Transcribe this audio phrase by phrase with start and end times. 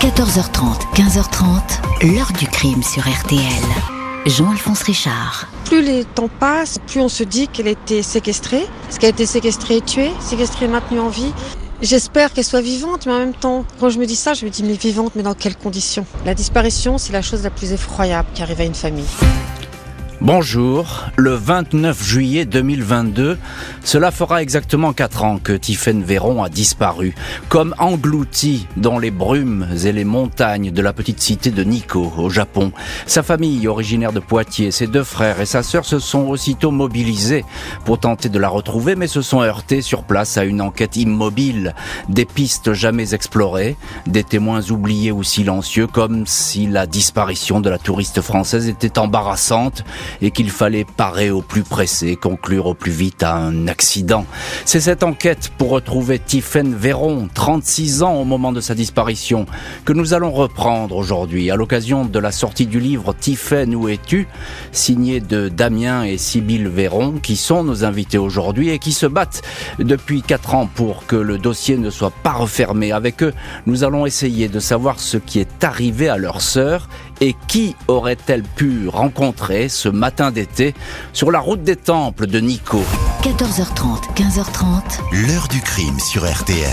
[0.00, 3.42] 14h30, 15h30, l'heure du crime sur RTL.
[4.24, 5.46] Jean-Alphonse Richard.
[5.66, 8.62] Plus les temps passent, plus on se dit qu'elle a été séquestrée.
[8.88, 11.34] Est-ce qu'elle a été séquestrée et tuée Séquestrée et maintenue en vie?
[11.82, 14.50] J'espère qu'elle soit vivante, mais en même temps, quand je me dis ça, je me
[14.50, 16.06] dis mais vivante, mais dans quelles conditions?
[16.24, 19.04] La disparition, c'est la chose la plus effroyable qui arrive à une famille.
[20.22, 23.38] Bonjour, le 29 juillet 2022,
[23.82, 27.14] cela fera exactement 4 ans que Tiphaine Véron a disparu,
[27.48, 32.28] comme englouti dans les brumes et les montagnes de la petite cité de Nikko, au
[32.28, 32.70] Japon.
[33.06, 37.46] Sa famille, originaire de Poitiers, ses deux frères et sa sœur se sont aussitôt mobilisés
[37.86, 41.74] pour tenter de la retrouver, mais se sont heurtés sur place à une enquête immobile,
[42.10, 47.78] des pistes jamais explorées, des témoins oubliés ou silencieux, comme si la disparition de la
[47.78, 49.82] touriste française était embarrassante
[50.22, 54.26] et qu'il fallait parer au plus pressé, conclure au plus vite à un accident.
[54.64, 59.46] C'est cette enquête pour retrouver Tiphaine Véron, 36 ans au moment de sa disparition,
[59.84, 64.28] que nous allons reprendre aujourd'hui à l'occasion de la sortie du livre Tiphaine, où es-tu?
[64.72, 69.42] Signé de Damien et Sybille Véron, qui sont nos invités aujourd'hui et qui se battent
[69.78, 72.92] depuis 4 ans pour que le dossier ne soit pas refermé.
[72.92, 73.32] Avec eux,
[73.66, 76.88] nous allons essayer de savoir ce qui est arrivé à leur sœur
[77.20, 80.74] et qui aurait-elle pu rencontrer ce matin d'été
[81.12, 82.82] sur la route des temples de Nico?
[83.22, 85.26] 14h30, 15h30.
[85.26, 86.68] L'heure du crime sur RTL.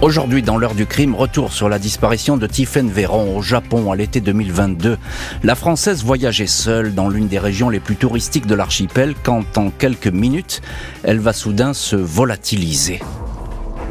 [0.00, 3.96] Aujourd'hui, dans l'heure du crime, retour sur la disparition de Tiphaine Véron au Japon à
[3.96, 4.96] l'été 2022.
[5.42, 9.70] La Française voyageait seule dans l'une des régions les plus touristiques de l'archipel quand, en
[9.70, 10.62] quelques minutes,
[11.02, 13.00] elle va soudain se volatiliser.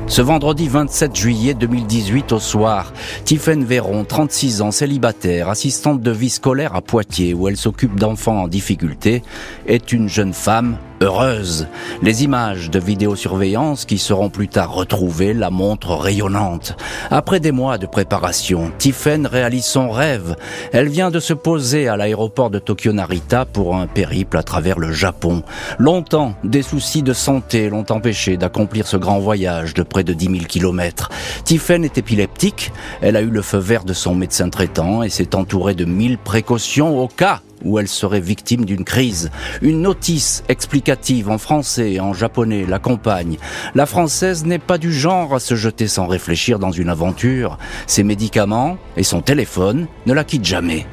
[0.07, 2.93] Ce vendredi 27 juillet 2018 au soir,
[3.25, 8.43] Tiphaine Véron, 36 ans, célibataire, assistante de vie scolaire à Poitiers où elle s'occupe d'enfants
[8.43, 9.21] en difficulté,
[9.67, 11.67] est une jeune femme heureuse.
[12.01, 16.75] Les images de vidéosurveillance qui seront plus tard retrouvées la montrent rayonnante.
[17.11, 20.35] Après des mois de préparation, Tiffen réalise son rêve.
[20.73, 24.79] Elle vient de se poser à l'aéroport de Tokyo Narita pour un périple à travers
[24.79, 25.43] le Japon.
[25.79, 30.25] Longtemps, des soucis de santé l'ont empêché d'accomplir ce grand voyage de près de 10
[30.25, 31.09] 000 kilomètres.
[31.43, 32.71] Tiffen est épileptique.
[33.01, 36.17] Elle a eu le feu vert de son médecin traitant et s'est entourée de mille
[36.17, 39.31] précautions au cas où elle serait victime d'une crise.
[39.61, 43.37] Une notice explicative en français et en japonais l'accompagne.
[43.75, 47.57] La française n'est pas du genre à se jeter sans réfléchir dans une aventure.
[47.85, 50.85] Ses médicaments et son téléphone ne la quittent jamais.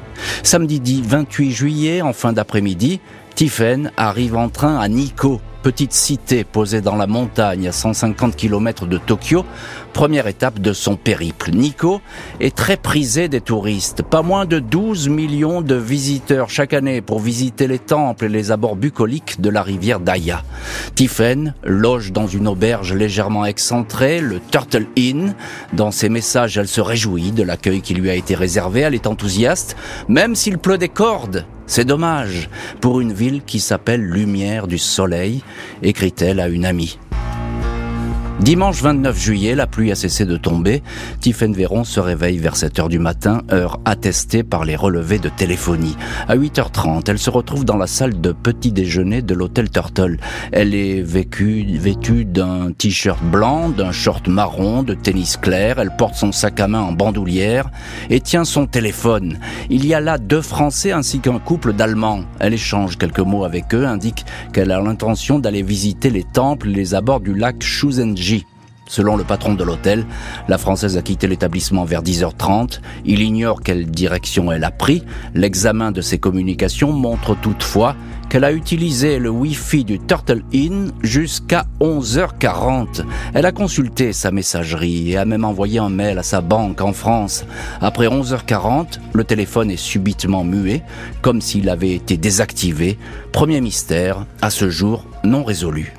[0.43, 3.01] Samedi 28 juillet, en fin d'après-midi,
[3.35, 8.85] Tiffen arrive en train à Nikko, petite cité posée dans la montagne à 150 km
[8.85, 9.43] de Tokyo,
[9.91, 11.51] première étape de son périple.
[11.51, 11.99] Nico
[12.39, 14.03] est très prisé des touristes.
[14.03, 18.51] Pas moins de 12 millions de visiteurs chaque année pour visiter les temples et les
[18.51, 20.41] abords bucoliques de la rivière Daya.
[20.95, 25.35] Tiffen loge dans une auberge légèrement excentrée, le Turtle Inn.
[25.73, 28.79] Dans ses messages, elle se réjouit de l'accueil qui lui a été réservé.
[28.79, 29.75] Elle est enthousiaste,
[30.07, 31.45] même s'il pleut des cordes.
[31.67, 32.49] C'est dommage
[32.79, 35.43] pour une ville qui s'appelle Lumière du Soleil,
[35.81, 36.99] écrit-elle à une amie.
[38.41, 40.83] Dimanche 29 juillet, la pluie a cessé de tomber.
[41.21, 45.29] Tiphaine Véron se réveille vers 7 heures du matin, heure attestée par les relevés de
[45.29, 45.95] téléphonie.
[46.27, 50.17] À 8h30, elle se retrouve dans la salle de petit déjeuner de l'hôtel Turtle.
[50.51, 55.79] Elle est vêtue d'un t-shirt blanc, d'un short marron, de tennis clair.
[55.79, 57.69] Elle porte son sac à main en bandoulière
[58.09, 59.39] et tient son téléphone.
[59.69, 62.25] Il y a là deux Français ainsi qu'un couple d'Allemands.
[62.39, 66.95] Elle échange quelques mots avec eux, indique qu'elle a l'intention d'aller visiter les temples les
[66.95, 67.63] abords du lac
[68.87, 70.05] Selon le patron de l'hôtel,
[70.47, 72.81] la Française a quitté l'établissement vers 10h30.
[73.05, 75.03] Il ignore quelle direction elle a pris.
[75.33, 77.95] L'examen de ses communications montre toutefois
[78.29, 83.03] qu'elle a utilisé le Wi-Fi du Turtle Inn jusqu'à 11h40.
[83.33, 86.93] Elle a consulté sa messagerie et a même envoyé un mail à sa banque en
[86.93, 87.43] France.
[87.81, 90.83] Après 11h40, le téléphone est subitement muet,
[91.21, 92.99] comme s'il avait été désactivé.
[93.31, 95.93] Premier mystère, à ce jour non résolu.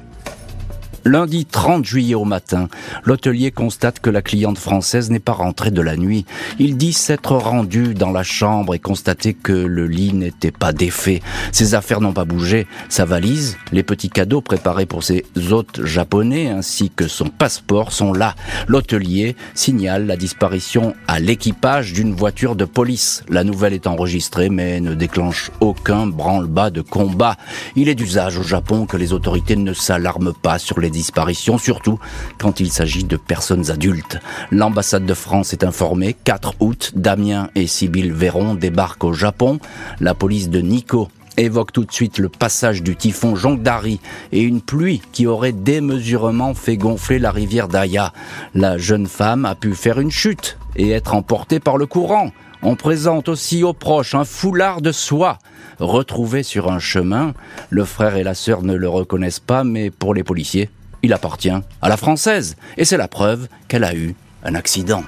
[1.07, 2.69] Lundi 30 juillet au matin,
[3.05, 6.27] l'hôtelier constate que la cliente française n'est pas rentrée de la nuit.
[6.59, 11.23] Il dit s'être rendu dans la chambre et constater que le lit n'était pas défait.
[11.53, 12.67] Ses affaires n'ont pas bougé.
[12.89, 18.13] Sa valise, les petits cadeaux préparés pour ses hôtes japonais ainsi que son passeport sont
[18.13, 18.35] là.
[18.67, 23.23] L'hôtelier signale la disparition à l'équipage d'une voiture de police.
[23.29, 27.37] La nouvelle est enregistrée mais ne déclenche aucun branle-bas de combat.
[27.77, 31.99] Il est d'usage au Japon que les autorités ne s'alarment pas sur les disparition, surtout
[32.39, 34.19] quand il s'agit de personnes adultes.
[34.51, 36.17] L'ambassade de France est informée.
[36.25, 39.61] 4 août, Damien et Sybille Véron débarquent au Japon.
[40.01, 44.01] La police de Nikko évoque tout de suite le passage du typhon Jongdari
[44.33, 48.15] et une pluie qui aurait démesurement fait gonfler la rivière d'Aya.
[48.55, 52.31] La jeune femme a pu faire une chute et être emportée par le courant.
[52.63, 55.39] On présente aussi aux proches un foulard de soie
[55.79, 57.35] retrouvé sur un chemin.
[57.71, 60.71] Le frère et la sœur ne le reconnaissent pas, mais pour les policiers,
[61.07, 62.57] il appartient à la française.
[62.77, 64.15] Et c'est la preuve qu'elle a eu
[64.45, 65.05] un accident.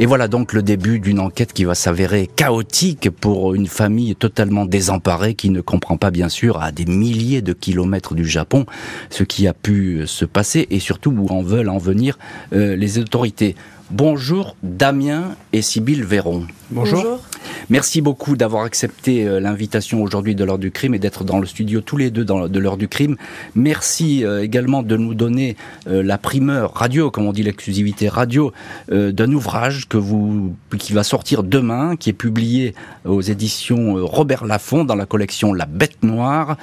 [0.00, 4.64] Et voilà donc le début d'une enquête qui va s'avérer chaotique pour une famille totalement
[4.64, 8.64] désemparée qui ne comprend pas bien sûr à des milliers de kilomètres du Japon
[9.10, 12.16] ce qui a pu se passer et surtout où en veulent en venir
[12.52, 13.56] euh, les autorités.
[13.90, 16.46] Bonjour Damien et Sybille Véron.
[16.70, 17.20] Bonjour.
[17.70, 21.46] Merci beaucoup d'avoir accepté euh, l'invitation aujourd'hui de l'heure du crime et d'être dans le
[21.46, 23.16] studio tous les deux dans, de l'heure du crime.
[23.54, 25.56] Merci euh, également de nous donner
[25.86, 28.52] euh, la primeur radio, comme on dit l'exclusivité radio,
[28.90, 32.74] d'un ouvrage que vous, qui va sortir demain, qui est publié
[33.06, 36.58] aux éditions Robert Laffont dans la collection La Bête Noire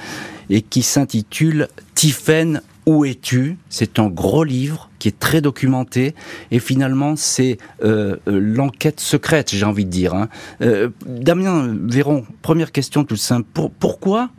[0.48, 3.58] et qui s'intitule Tiphaine où es-tu?
[3.68, 6.14] C'est un gros livre qui est très documenté
[6.52, 10.14] et finalement c'est euh, euh, l'enquête secrète, j'ai envie de dire.
[10.14, 10.28] Hein.
[10.62, 13.46] Euh, Damien Véron, première question toute simple.
[13.80, 14.30] pourquoi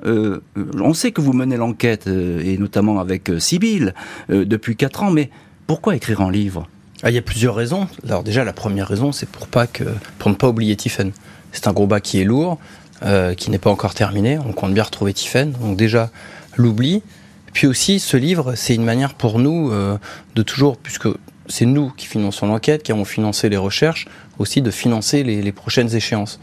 [0.79, 3.93] On sait que vous menez l'enquête et notamment avec Sibylle
[4.29, 5.29] depuis quatre ans, mais
[5.67, 6.67] pourquoi écrire un livre?
[7.03, 7.87] Ah, Il y a plusieurs raisons.
[8.05, 9.83] Alors déjà la première raison c'est pour pas que
[10.19, 11.11] pour ne pas oublier Tiffen.
[11.51, 12.59] C'est un gros bas qui est lourd,
[13.35, 14.37] qui n'est pas encore terminé.
[14.39, 15.51] On compte bien retrouver Tiffen.
[15.51, 16.11] Donc déjà
[16.55, 17.03] l'oubli.
[17.57, 19.97] Puis aussi, ce livre, c'est une manière pour nous euh,
[20.35, 21.07] de toujours, puisque
[21.47, 24.05] c'est nous qui finançons l'enquête, qui avons financé les recherches,
[24.37, 26.39] aussi de financer les, prochaines échéances.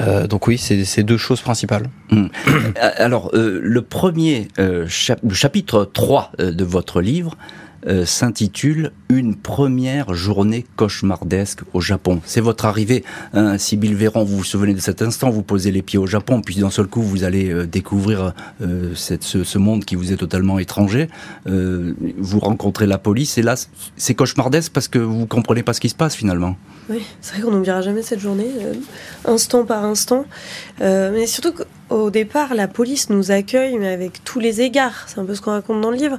[0.00, 1.88] Euh, donc oui, c'est deux choses principales.
[2.10, 4.48] Euh, alors, le premier
[4.88, 7.36] chapitre 3 de votre livre
[7.86, 12.20] euh, s'intitule Une première journée cauchemardesque au Japon.
[12.26, 15.80] C'est votre arrivée, hein, Sybille Véran, vous vous souvenez de cet instant, vous posez les
[15.80, 19.84] pieds au Japon, puis d'un seul coup vous allez euh, découvrir euh, cette, ce, monde
[19.84, 21.08] qui vous est totalement étranger,
[21.46, 23.54] vous rencontrez la police, et là
[23.96, 26.56] c'est cauchemardesque parce que vous comprenez pas ce qui se passe finalement.
[26.88, 28.50] Oui, c'est vrai qu'on n'oubliera jamais cette journée,
[29.24, 30.24] instant par instant,
[30.80, 35.08] mais surtout que au départ, la police nous accueille, mais avec tous les égards.
[35.08, 36.18] C'est un peu ce qu'on raconte dans le livre.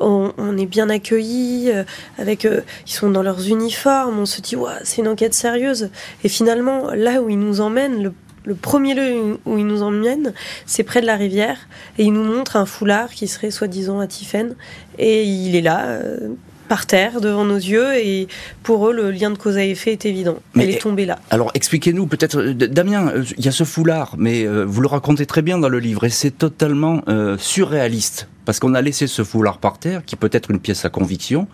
[0.00, 1.84] On, est bien accueillis, euh,
[2.18, 4.18] avec, euh, ils sont dans leurs uniformes.
[4.18, 5.90] On se dit, ouais, c'est une enquête sérieuse.
[6.24, 10.32] Et finalement, là où ils nous emmènent, le, premier lieu où ils nous emmènent,
[10.64, 11.58] c'est près de la rivière.
[11.98, 14.54] Et ils nous montrent un foulard qui serait soi-disant à Tiffen.
[14.98, 16.30] Et il est là, euh,
[16.68, 18.28] par terre devant nos yeux et
[18.62, 20.36] pour eux le lien de cause à effet est évident.
[20.54, 21.18] Mais Elle est tombée là.
[21.30, 24.88] Alors expliquez-nous peut-être, euh, Damien, euh, il y a ce foulard, mais euh, vous le
[24.88, 27.02] racontez très bien dans le livre et c'est totalement
[27.38, 30.90] surréaliste parce qu'on a laissé ce foulard par terre qui peut être une pièce à
[30.90, 31.48] conviction.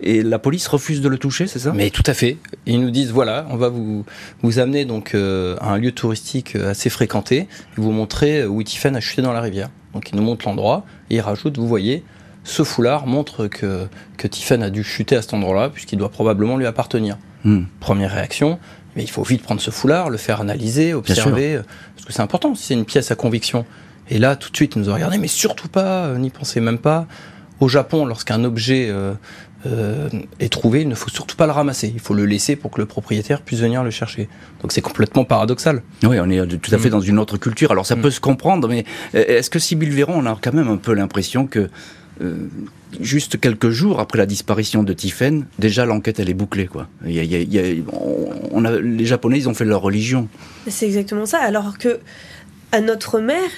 [0.00, 1.72] Et la police refuse de le toucher, c'est ça?
[1.72, 2.36] Mais tout à fait.
[2.66, 4.04] Ils nous disent voilà, on va vous
[4.42, 9.00] vous amener donc à un lieu touristique assez fréquenté et vous montrer où Tiffen a
[9.00, 9.70] chuté dans la rivière.
[9.94, 12.04] Donc ils nous montrent l'endroit et ils rajoutent vous voyez,
[12.44, 13.86] ce foulard montre que,
[14.16, 17.18] que Tiffen a dû chuter à cet endroit-là, puisqu'il doit probablement lui appartenir.
[17.44, 17.62] Hmm.
[17.80, 18.58] Première réaction,
[18.96, 21.60] mais il faut vite prendre ce foulard, le faire analyser, observer,
[21.94, 23.64] parce que c'est important si c'est une pièce à conviction.
[24.10, 26.78] Et là, tout de suite, nous a regardé, mais surtout pas, euh, n'y pensez même
[26.78, 27.06] pas.
[27.60, 29.14] Au Japon, lorsqu'un objet euh,
[29.66, 30.08] euh,
[30.40, 31.92] est trouvé, il ne faut surtout pas le ramasser.
[31.94, 34.28] Il faut le laisser pour que le propriétaire puisse venir le chercher.
[34.60, 35.82] Donc c'est complètement paradoxal.
[36.02, 36.92] Oui, on est tout à fait hmm.
[36.92, 37.70] dans une autre culture.
[37.70, 38.02] Alors ça hmm.
[38.02, 38.84] peut se comprendre, mais
[39.14, 41.70] est-ce que Sybille Véron, on a quand même un peu l'impression que
[42.20, 42.48] euh,
[43.00, 46.88] juste quelques jours après la disparition de Tiffen, déjà l'enquête elle est bouclée quoi.
[47.04, 50.28] on a, les Japonais ils ont fait leur religion.
[50.68, 51.38] C'est exactement ça.
[51.38, 51.98] Alors que
[52.70, 53.50] à notre mère,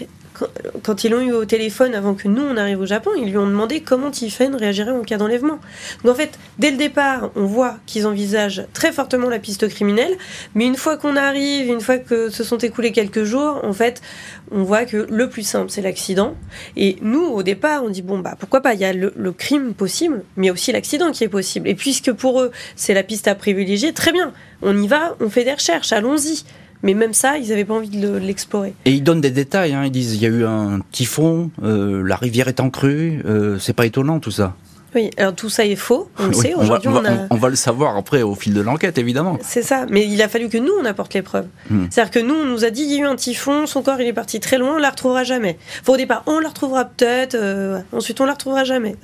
[0.82, 3.38] quand, ils l'ont eu au téléphone avant que nous on arrive au Japon, ils lui
[3.38, 5.60] ont demandé comment Tiffen réagirait en cas d'enlèvement.
[6.02, 10.16] Donc en fait, dès le départ, on voit qu'ils envisagent très fortement la piste criminelle,
[10.54, 14.02] mais une fois qu'on arrive, une fois que se sont écoulés quelques jours, en fait,
[14.50, 16.34] on voit que le plus simple c'est l'accident.
[16.76, 19.32] Et nous, au départ, on dit bon bah pourquoi pas, il y a le, le
[19.32, 21.68] crime possible, mais aussi l'accident qui est possible.
[21.68, 25.30] Et puisque pour eux c'est la piste à privilégier, très bien, on y va, on
[25.30, 26.44] fait des recherches, allons-y.
[26.84, 28.74] Mais même ça, ils n'avaient pas envie de l'explorer.
[28.84, 29.72] Et ils donnent des détails.
[29.72, 29.86] Hein.
[29.86, 33.22] Ils disent il y a eu un typhon, euh, la rivière est en crue.
[33.24, 34.54] Euh, c'est pas étonnant tout ça.
[34.94, 36.54] Oui, alors tout ça est faux, on le sait.
[36.54, 39.38] Aujourd'hui, on, on, va le savoir après au fil de l'enquête, évidemment.
[39.42, 41.48] C'est ça, mais il a fallu que nous, on apporte les preuves.
[41.68, 41.86] Hmm.
[41.90, 44.00] C'est-à-dire que nous, on nous a dit, il y a eu un typhon, son corps,
[44.00, 45.58] il est parti très loin, on la retrouvera jamais.
[45.88, 48.94] au départ, on la retrouvera peut-être, euh, ensuite, on la retrouvera jamais.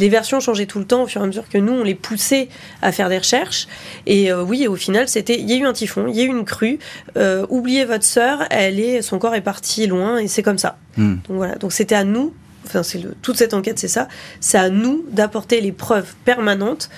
[0.00, 1.94] Les versions changeaient tout le temps au fur et à mesure que nous, on les
[1.94, 2.48] poussait
[2.82, 3.68] à faire des recherches.
[4.06, 6.24] Et euh, oui, au final, c'était, il y a eu un typhon, il y a
[6.24, 6.80] eu une crue,
[7.16, 10.78] euh, oubliez votre sœur, elle est, son corps est parti loin, et c'est comme ça.
[10.96, 11.16] Hmm.
[11.28, 12.34] Donc voilà, donc c'était à nous
[12.68, 14.08] enfin c'est toute cette enquête, c'est ça,
[14.40, 16.90] c'est à nous d'apporter les preuves permanentes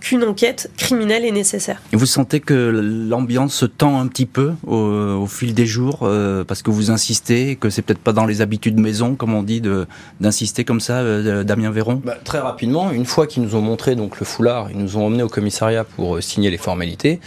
[0.00, 1.80] qu'une enquête criminelle est nécessaire.
[1.92, 2.54] Et vous sentez que
[3.08, 7.56] l'ambiance se tend un petit peu au, fil des jours euh, parce que vous insistez,
[7.56, 9.62] que c'est peut-être pas dans les habitudes maison, comme on dit,
[10.20, 12.00] d'insister comme ça, euh, Damien Véron?
[12.02, 15.06] Bah, Très rapidement, une fois qu'ils nous ont montré donc le foulard, ils nous ont
[15.06, 17.20] emmenés au commissariat pour euh, signer les formalités.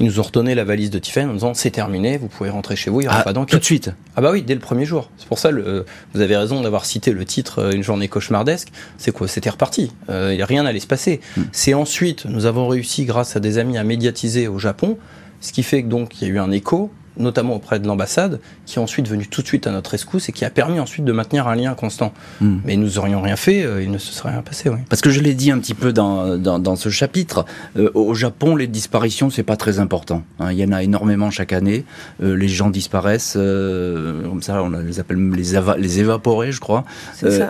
[0.00, 2.74] Ils nous ont redonné la valise de Tiffen en disant c'est terminé, vous pouvez rentrer
[2.74, 3.52] chez vous, il n'y aura ah, pas d'enquête.
[3.52, 5.10] Tout de suite Ah bah oui, dès le premier jour.
[5.18, 8.68] C'est pour ça, le, vous avez raison d'avoir cité le titre Une journée cauchemardesque.
[8.96, 9.28] C'est quoi?
[9.28, 9.92] C'était reparti.
[10.08, 11.20] Il rien n'allait se passer.
[11.36, 11.42] Hmm.
[11.52, 14.98] C'est ensuite, nous avons réussi grâce à des amis à médiatiser au Japon,
[15.40, 16.90] ce qui fait que donc il y a eu un écho
[17.20, 20.32] notamment auprès de l'ambassade, qui est ensuite venu tout de suite à notre rescousse et
[20.32, 22.12] qui a permis ensuite de maintenir un lien constant.
[22.40, 22.58] Hmm.
[22.64, 24.68] Mais nous aurions rien fait, euh, il ne se serait rien passé.
[24.68, 24.78] Oui.
[24.88, 27.44] Parce que je l'ai dit un petit peu dans, dans, ce chapitre,
[27.76, 30.22] euh, au Japon, les disparitions, c'est pas très important.
[30.38, 30.52] Hein.
[30.52, 31.84] il y en a énormément chaque année.
[32.22, 36.84] Euh, les gens disparaissent, comme ça, on les appelle les, les évaporés, je crois.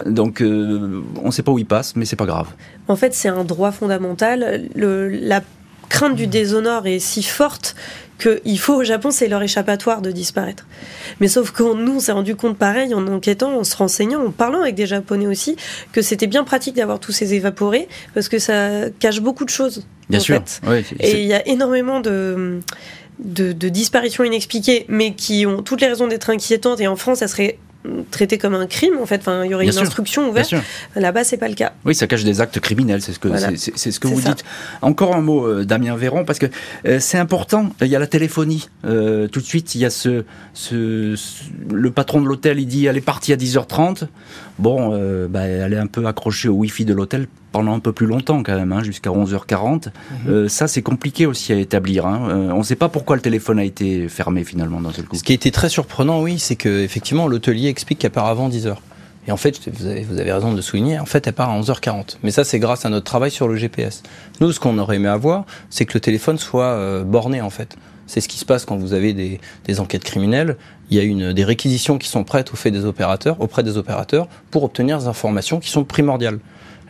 [0.07, 2.49] donc, on ne sait pas où ils passent, mais c'est pas grave.
[2.89, 4.69] En fait, c'est un droit fondamental.
[4.75, 5.43] Le, la
[5.91, 7.77] crainte du déshonneur est si forte
[8.21, 10.67] qu'il faut au Japon, c'est leur échappatoire de disparaître.
[11.21, 14.31] Mais sauf que nous, on s'est rendu compte pareil en enquêtant, en se renseignant, en
[14.31, 15.57] parlant avec des Japonais aussi,
[15.93, 19.87] que c'était bien pratique d'avoir tous ces évaporés parce que ça cache beaucoup de choses.
[20.09, 20.43] Bien sûr.
[21.00, 22.61] Et il y a énormément de,
[23.19, 26.81] de, de disparitions inexpliquées, mais qui ont toutes les raisons d'être inquiétantes.
[26.81, 27.59] Et en France, ça serait
[28.11, 29.19] traité comme un crime en fait.
[29.21, 30.55] Enfin, il y aurait une instruction ouverte.
[30.97, 31.73] Là-bas, c'est pas le cas.
[31.85, 34.45] Oui, ça cache des actes criminels, c'est ce que c'est ce que vous dites.
[34.83, 36.47] Encore un mot, euh, Damien Véron, parce que
[36.87, 37.71] euh, c'est important.
[37.81, 38.69] Il y a la téléphonie.
[38.85, 41.17] Euh, tout de suite, il y a ce, ce,
[41.71, 44.07] le patron de l'hôtel, il dit elle est partie à 10h30.
[44.61, 44.90] Bon,
[45.29, 48.43] bah, elle est un peu accrochée au Wi-Fi de l'hôtel pendant un peu plus longtemps
[48.43, 49.87] quand même, hein, jusqu'à 11h40.
[49.87, 49.90] Mhm.
[50.29, 52.07] Euh, ça, c'est compliqué aussi à établir.
[52.07, 52.29] Hein.
[52.29, 55.17] Euh, on ne sait pas pourquoi le téléphone a été fermé finalement dans ce coup.
[55.17, 58.49] Ce qui a été très surprenant, oui, c'est que effectivement l'hôtelier explique qu'elle part avant
[58.49, 58.76] 10h.
[59.29, 61.61] Et en fait, vous avez, vous avez, raison de souligner, en fait, elle part à
[61.61, 62.17] 11h40.
[62.23, 64.02] Mais ça, c'est grâce à notre travail sur le GPS.
[64.40, 67.76] Nous, ce qu'on aurait aimé avoir, c'est que le téléphone soit euh, borné, en fait.
[68.11, 70.57] C'est ce qui se passe quand vous avez des, des, enquêtes criminelles.
[70.90, 73.76] Il y a une, des réquisitions qui sont prêtes au fait des opérateurs, auprès des
[73.76, 76.40] opérateurs pour obtenir des informations qui sont primordiales.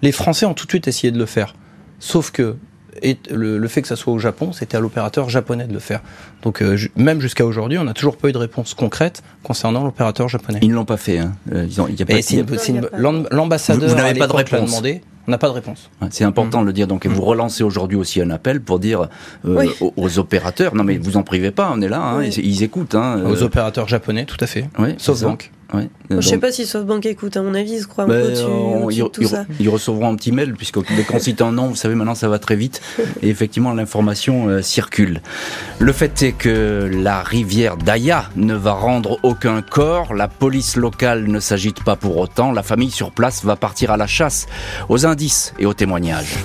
[0.00, 1.54] Les Français ont tout de suite essayé de le faire.
[1.98, 2.56] Sauf que
[3.02, 6.00] et le, fait que ça soit au Japon, c'était à l'opérateur japonais de le faire.
[6.42, 10.28] Donc euh, même jusqu'à aujourd'hui, on n'a toujours pas eu de réponse concrète concernant l'opérateur
[10.28, 10.58] japonais.
[10.62, 11.18] Ils ne l'ont pas fait.
[11.18, 11.32] Hein.
[11.52, 11.68] Euh,
[13.30, 13.88] l'ambassadeur.
[13.90, 14.70] Vous, n'avez pas de réponse.
[14.70, 15.90] Demandé, on n'a pas de réponse.
[16.10, 16.86] c'est important de le dire.
[16.86, 17.24] Donc, et vous mm.
[17.24, 19.08] relancez aujourd'hui aussi un appel pour dire
[19.44, 22.94] euh, aux, opérateurs, non mais vous en privez pas, on est là, hein, ils, écoutent.
[22.94, 24.68] Hein, aux opérateurs japonais, tout à fait.
[24.78, 25.50] Oui, Sauf banque.
[25.72, 25.88] Ouais.
[26.10, 29.24] Je ne sais pas si SoftBank écoute, à mon avis, ils se croient dessus, tout
[29.24, 29.46] ça.
[29.60, 32.28] Ils recevront un petit mail, puisque dès qu'on cite un nom, vous savez, maintenant ça
[32.28, 32.80] va très vite.
[33.22, 35.20] et effectivement, l'information euh, circule.
[35.78, 41.26] Le fait est que la rivière Daya ne va rendre aucun corps, la police locale
[41.26, 44.46] ne s'agite pas pour autant, la famille sur place va partir à la chasse,
[44.88, 46.36] aux indices et aux témoignages.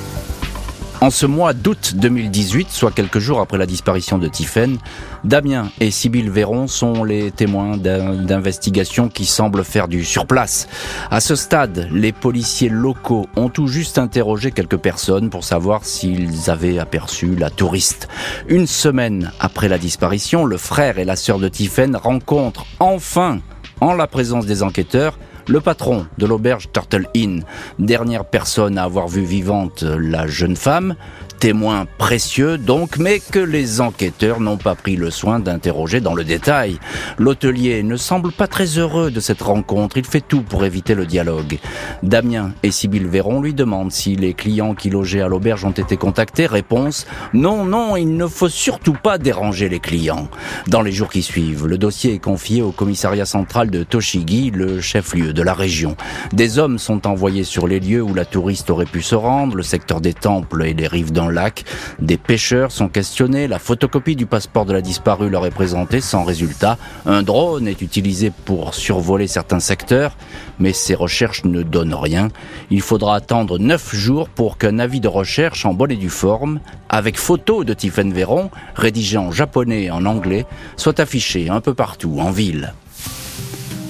[1.02, 4.78] En ce mois d'août 2018, soit quelques jours après la disparition de Tiphaine,
[5.24, 10.68] Damien et Sybille Véron sont les témoins d'investigations qui semblent faire du surplace.
[11.12, 16.50] À ce stade, les policiers locaux ont tout juste interrogé quelques personnes pour savoir s'ils
[16.50, 18.08] avaient aperçu la touriste.
[18.48, 23.40] Une semaine après la disparition, le frère et la sœur de Tiphaine rencontrent enfin,
[23.82, 27.44] en la présence des enquêteurs, le patron de l'auberge Turtle Inn,
[27.80, 30.96] dernière personne à avoir vu vivante la jeune femme,
[31.40, 36.24] témoin précieux donc, mais que les enquêteurs n'ont pas pris le soin d'interroger dans le
[36.24, 36.80] détail.
[37.18, 41.06] L'hôtelier ne semble pas très heureux de cette rencontre, il fait tout pour éviter le
[41.06, 41.60] dialogue.
[42.04, 45.98] Damien et Sybille Véron lui demandent si les clients qui logeaient à l'auberge ont été
[45.98, 46.48] contactés.
[46.48, 50.30] Réponse non, non, il ne faut surtout pas déranger les clients.
[50.68, 54.82] Dans les jours qui suivent, le dossier est confié au commissariat central de Toshigi, le
[54.82, 55.96] chef-lieu de la région.
[56.34, 59.62] Des hommes sont envoyés sur les lieux où la touriste aurait pu se rendre, le
[59.62, 61.63] secteur des temples et les rives d'un lac.
[62.00, 66.24] Des pêcheurs sont questionnés, la photocopie du passeport de la disparue leur est présentée sans
[66.24, 66.80] résultat.
[67.06, 70.18] Un drone est utilisé pour survoler certains secteurs,
[70.58, 72.30] mais ces recherches ne donnent rien.
[72.72, 76.60] Il faudra attendre neuf jours pour qu'un avis de recherche en bonne et due forme,
[76.89, 80.46] avec photo de Tiffen Véron, rédigé en japonais et en anglais,
[80.77, 82.74] soit affiché un peu partout en ville.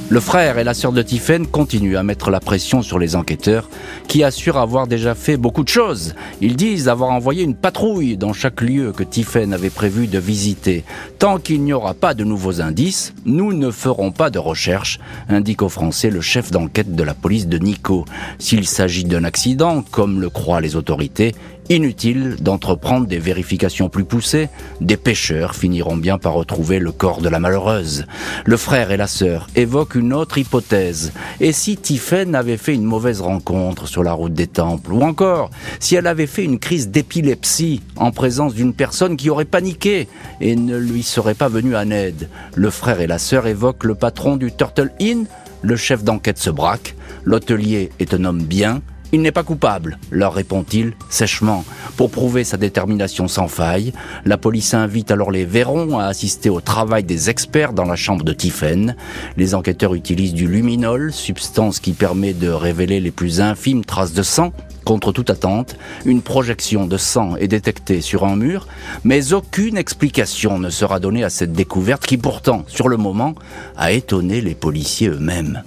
[0.07, 3.67] Le frère et la sœur de Tiphaine continuent à mettre la pression sur les enquêteurs
[4.07, 6.13] qui assurent avoir déjà fait beaucoup de choses.
[6.41, 10.83] Ils disent avoir envoyé une patrouille dans chaque lieu que Tiphaine avait prévu de visiter.
[11.17, 15.63] Tant qu'il n'y aura pas de nouveaux indices, nous ne ferons pas de recherche, indique
[15.63, 18.05] aux Français le chef d'enquête de la police de Nico.
[18.37, 21.33] S'il s'agit d'un accident, comme le croient les autorités,
[21.67, 24.49] Inutile d'entreprendre des vérifications plus poussées,
[24.81, 28.05] des pêcheurs finiront bien par retrouver le corps de la malheureuse.
[28.45, 31.11] Le frère et la sœur évoquent une autre hypothèse.
[31.39, 35.49] Et si Tiphaine avait fait une mauvaise rencontre sur la route des temples, ou encore
[35.79, 40.07] si elle avait fait une crise d'épilepsie en présence d'une personne qui aurait paniqué
[40.41, 42.29] et ne lui serait pas venue en aide.
[42.53, 45.25] Le frère et la sœur évoquent le patron du Turtle Inn,
[45.63, 46.93] le chef d'enquête se braque,
[47.23, 48.83] l'hôtelier est un homme bien,
[49.15, 51.63] il n'est pas coupable, leur répond-il sèchement.
[51.95, 53.93] Pour prouver sa détermination sans faille,
[54.25, 58.25] la police invite alors les Vérons à assister au travail des experts dans la chambre
[58.25, 58.97] de Tiphaine.
[59.37, 64.21] Les enquêteurs utilisent du luminol, substance qui permet de révéler les plus infimes traces de
[64.21, 64.51] sang.
[64.83, 68.67] Contre toute attente, une projection de sang est détectée sur un mur,
[69.05, 73.33] mais aucune explication ne sera donnée à cette découverte qui pourtant, sur le moment,
[73.77, 75.63] a étonné les policiers eux-mêmes.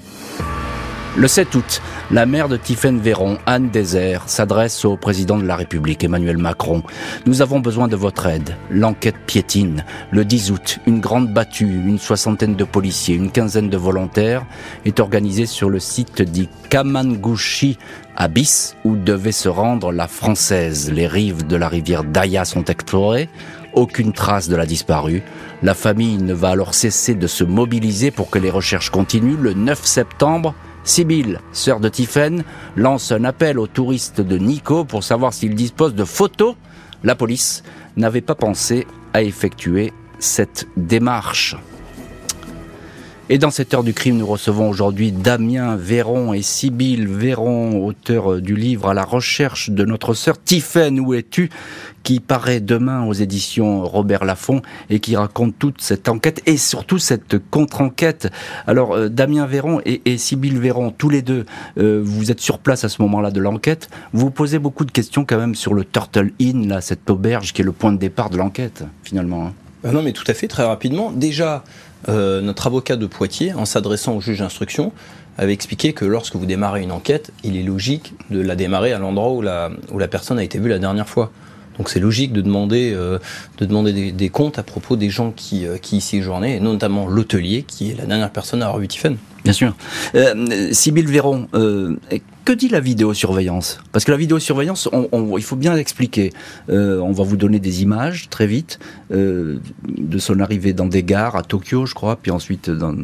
[1.17, 5.57] Le 7 août, la mère de Tiffaine Véron, Anne Désert, s'adresse au président de la
[5.57, 6.83] République, Emmanuel Macron.
[7.27, 8.55] Nous avons besoin de votre aide.
[8.71, 9.85] L'enquête piétine.
[10.13, 14.45] Le 10 août, une grande battue, une soixantaine de policiers, une quinzaine de volontaires
[14.85, 17.79] est organisée sur le site dit Kamangushi
[18.17, 20.93] Abyss, où devait se rendre la Française.
[20.93, 23.29] Les rives de la rivière Daya sont explorées.
[23.73, 25.23] Aucune trace de la disparue.
[25.63, 29.39] La famille ne va alors cesser de se mobiliser pour que les recherches continuent.
[29.41, 30.55] Le 9 septembre,
[30.89, 35.95] Sibylle, sœur de Tiphaine, lance un appel aux touristes de Nico pour savoir s'ils disposent
[35.95, 36.55] de photos.
[37.05, 37.63] La police
[37.99, 41.57] n'avait pas pensé à effectuer cette démarche.
[43.31, 48.41] Et dans cette heure du crime, nous recevons aujourd'hui Damien Véron et Sibylle Véron, auteurs
[48.41, 51.51] du livre À la recherche de notre sœur Tiphaine, où es-tu?
[52.05, 56.99] Qui paraît demain aux éditions Robert Laffont et qui raconte toute cette enquête et surtout
[56.99, 58.31] cette contre-enquête.
[58.67, 61.45] Alors, euh, Damien Véron et, et Sibylle Véron, tous les deux,
[61.77, 63.91] euh, vous êtes sur place à ce moment-là de l'enquête.
[64.15, 67.61] Vous posez beaucoup de questions quand même sur le Turtle Inn, là, cette auberge qui
[67.61, 69.53] est le point de départ de l'enquête, finalement.
[69.85, 71.13] Ah non, mais tout à fait, très rapidement.
[71.13, 71.63] Déjà,
[72.09, 74.93] euh, notre avocat de Poitiers, en s'adressant au juge d'instruction,
[75.37, 78.99] avait expliqué que lorsque vous démarrez une enquête, il est logique de la démarrer à
[78.99, 81.31] l'endroit où la, où la personne a été vue la dernière fois.
[81.79, 83.19] Donc c'est logique de demander, euh,
[83.59, 87.07] de demander des, comptes à propos des gens qui, euh, qui y séjournaient, et notamment
[87.07, 89.17] l'hôtelier, qui est la dernière personne à avoir vu Tiffen.
[89.45, 89.77] Bien sûr.
[90.17, 91.47] Euh, Sybille Véron,
[92.49, 93.79] que dit la vidéosurveillance?
[93.93, 96.33] Parce que la vidéosurveillance, on, il faut bien l'expliquer.
[96.71, 98.79] Euh, on va vous donner des images très vite
[99.13, 102.95] euh, de son arrivée dans des gares à Tokyo, je crois, puis ensuite dans,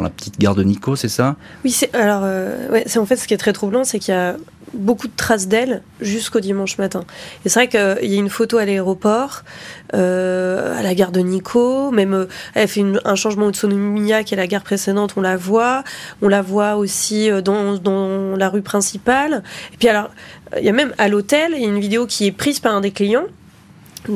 [0.00, 1.34] la petite gare de Nikko, c'est ça?
[1.64, 4.36] Oui, alors euh, c'est en fait ce qui est très troublant, c'est qu'il y a
[4.74, 7.04] beaucoup de traces d'elle jusqu'au dimanche matin.
[7.44, 9.42] Et c'est vrai qu'il y a une photo à l'aéroport,
[9.94, 14.34] euh, à la gare de Nikko, même euh, elle fait un changement de Sonomiya qui
[14.34, 15.84] est la gare précédente, on la voit.
[16.22, 19.42] On la voit aussi euh, dans, dans la rue principale.
[19.72, 20.10] Et puis alors,
[20.58, 22.74] il y a même à l'hôtel, il y a une vidéo qui est prise par
[22.74, 23.26] un des clients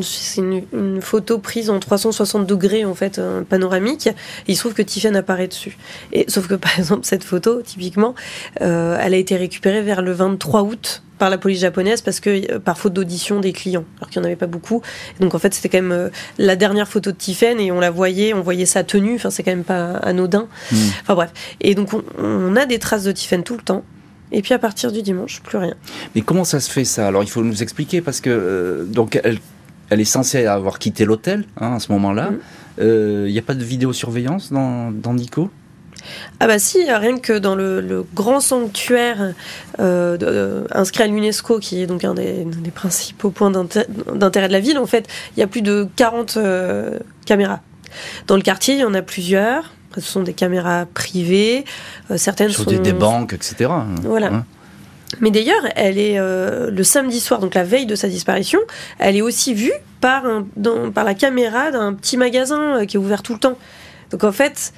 [0.03, 4.07] c'est une, une, photo prise en 360 degrés en fait un panoramique.
[4.07, 4.13] Et
[4.49, 5.77] il se trouve que Tiffany apparaît dessus.
[6.13, 8.15] Et sauf que par exemple cette photo typiquement
[8.61, 12.53] euh, elle a été récupérée vers le 23 août par la police japonaise parce que
[12.53, 14.83] euh, par faute d'audition des clients alors qu'il n'y en avait pas beaucoup.
[15.19, 17.81] Et donc en fait c'était quand même euh, la dernière photo de Tiffany et on
[17.81, 19.15] la voyait on voyait sa tenue.
[19.15, 20.49] Enfin c'est quand même pas anodin.
[20.73, 20.77] Mmh.
[21.03, 21.31] enfin bref.
[21.61, 23.85] Et donc on, on a des traces de Tiffany tout le temps.
[24.33, 25.75] Et puis à partir du dimanche, plus rien.
[26.15, 27.07] Mais comment ça se fait ça?
[27.07, 29.39] Alors il faut nous expliquer parce que euh, donc elle
[29.91, 32.31] elle est censée avoir quitté l'hôtel hein, à ce moment-là.
[32.79, 33.27] Il mmh.
[33.27, 35.51] n'y euh, a pas de vidéosurveillance dans, dans Nico?
[36.41, 39.35] Ah bah si, rien que dans le, le grand sanctuaire
[39.81, 44.53] euh, de, inscrit à l'UNESCO, qui est donc un des, des principaux points d'intérêt de
[44.53, 47.61] la ville, en fait, il y a plus de 40 euh, caméras.
[48.27, 49.73] Dans le quartier, il y en a plusieurs.
[49.95, 51.65] Ce sont des caméras privées.
[52.11, 52.71] Euh, certaines Sur sont...
[52.71, 53.71] des, des, banques, etc.
[54.03, 54.29] Voilà.
[54.29, 54.45] Hein
[55.21, 58.59] mais d'ailleurs, elle est euh, le samedi soir, donc la veille de sa disparition,
[58.99, 62.97] elle est aussi vue par, un, dans, par la caméra d'un petit magasin euh, qui
[62.97, 63.57] est ouvert tout le temps.
[64.11, 64.73] Donc en fait,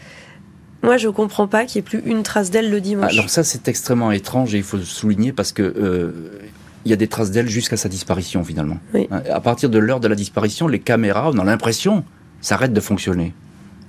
[0.83, 3.12] moi je comprends pas qu'il n'y ait plus une trace d'elle le dimanche.
[3.12, 6.41] Alors ça c'est extrêmement étrange et il faut le souligner parce que euh,
[6.85, 8.79] il y a des traces d'elle jusqu'à sa disparition finalement.
[8.95, 9.09] Oui.
[9.11, 12.05] À partir de l'heure de la disparition, les caméras, on a l'impression,
[12.41, 13.35] s'arrêtent de fonctionner.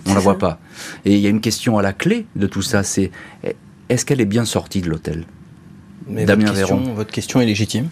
[0.05, 0.59] On la voit pas.
[1.05, 3.11] Et il y a une question à la clé de tout ça, c'est
[3.89, 5.25] est-ce qu'elle est bien sortie de l'hôtel?
[6.09, 6.93] Mais Damien votre question, Véron.
[6.93, 7.89] votre question est légitime.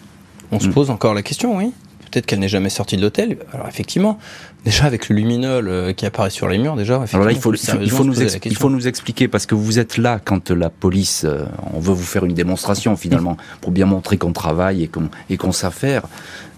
[0.50, 0.60] On mmh.
[0.60, 1.72] se pose encore la question, oui.
[2.10, 3.38] Peut-être qu'elle n'est jamais sortie de l'hôtel.
[3.52, 4.18] Alors effectivement,
[4.64, 7.04] déjà avec le luminol euh, qui apparaît sur les murs, déjà.
[7.12, 10.20] Alors là, il faut, il nous il faut nous expliquer parce que vous êtes là
[10.22, 14.32] quand la police, euh, on veut vous faire une démonstration finalement pour bien montrer qu'on
[14.32, 16.02] travaille et qu'on et qu'on s'affaire.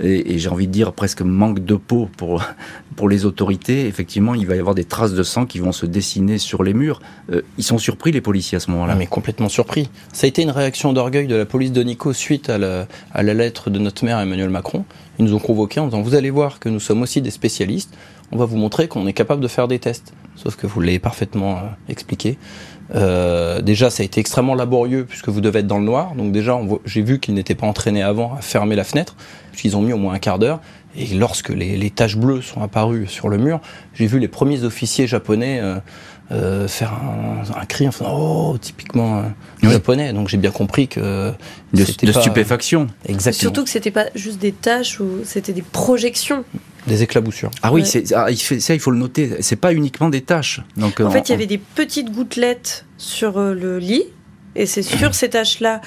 [0.01, 2.43] et, j'ai envie de dire presque manque de peau pour,
[2.97, 5.87] pour les autorités, effectivement, il va y avoir des traces de sang qui vont se
[5.87, 7.01] dessiner sur les murs.
[7.33, 9.89] Euh, ils sont surpris, les policiers, à ce moment-là ah, Mais complètement surpris.
[10.13, 13.23] Ça a été une réaction d'orgueil de la police de Nico suite à la, à
[13.23, 14.85] la lettre de notre maire Emmanuel Macron.
[15.21, 17.93] Ils nous ont convoqués en disant Vous allez voir que nous sommes aussi des spécialistes.
[18.33, 20.15] On va vous montrer qu'on est capable de faire des tests.
[20.35, 22.39] Sauf que vous l'avez parfaitement euh, expliqué.
[22.95, 26.15] Euh, déjà, ça a été extrêmement laborieux puisque vous devez être dans le noir.
[26.15, 29.15] Donc déjà, j'ai vu qu'ils n'étaient pas entraînés avant à fermer la fenêtre,
[29.51, 30.63] puisqu'ils ont mis au moins un quart d'heure.
[30.97, 33.61] Et lorsque les, les, taches bleues sont apparues sur le mur,
[33.95, 35.77] j'ai vu les premiers officiers japonais euh,
[36.33, 39.23] euh, faire un, un, cri en faisant oh typiquement euh,
[39.71, 40.13] japonais.
[40.13, 41.33] Donc j'ai bien compris que
[41.73, 42.89] de, de stupéfaction.
[43.07, 43.41] Exactement.
[43.41, 46.45] Surtout que c'était pas juste des taches ou c'était des projections.
[46.87, 47.51] Des éclaboussures.
[47.63, 49.37] Ah oui, ah, il fait, ça il faut le noter.
[49.41, 50.61] C'est pas uniquement des taches.
[50.77, 54.05] Donc en fait, il y avait des petites gouttelettes sur le lit,
[54.57, 55.81] et c'est sur ces taches-là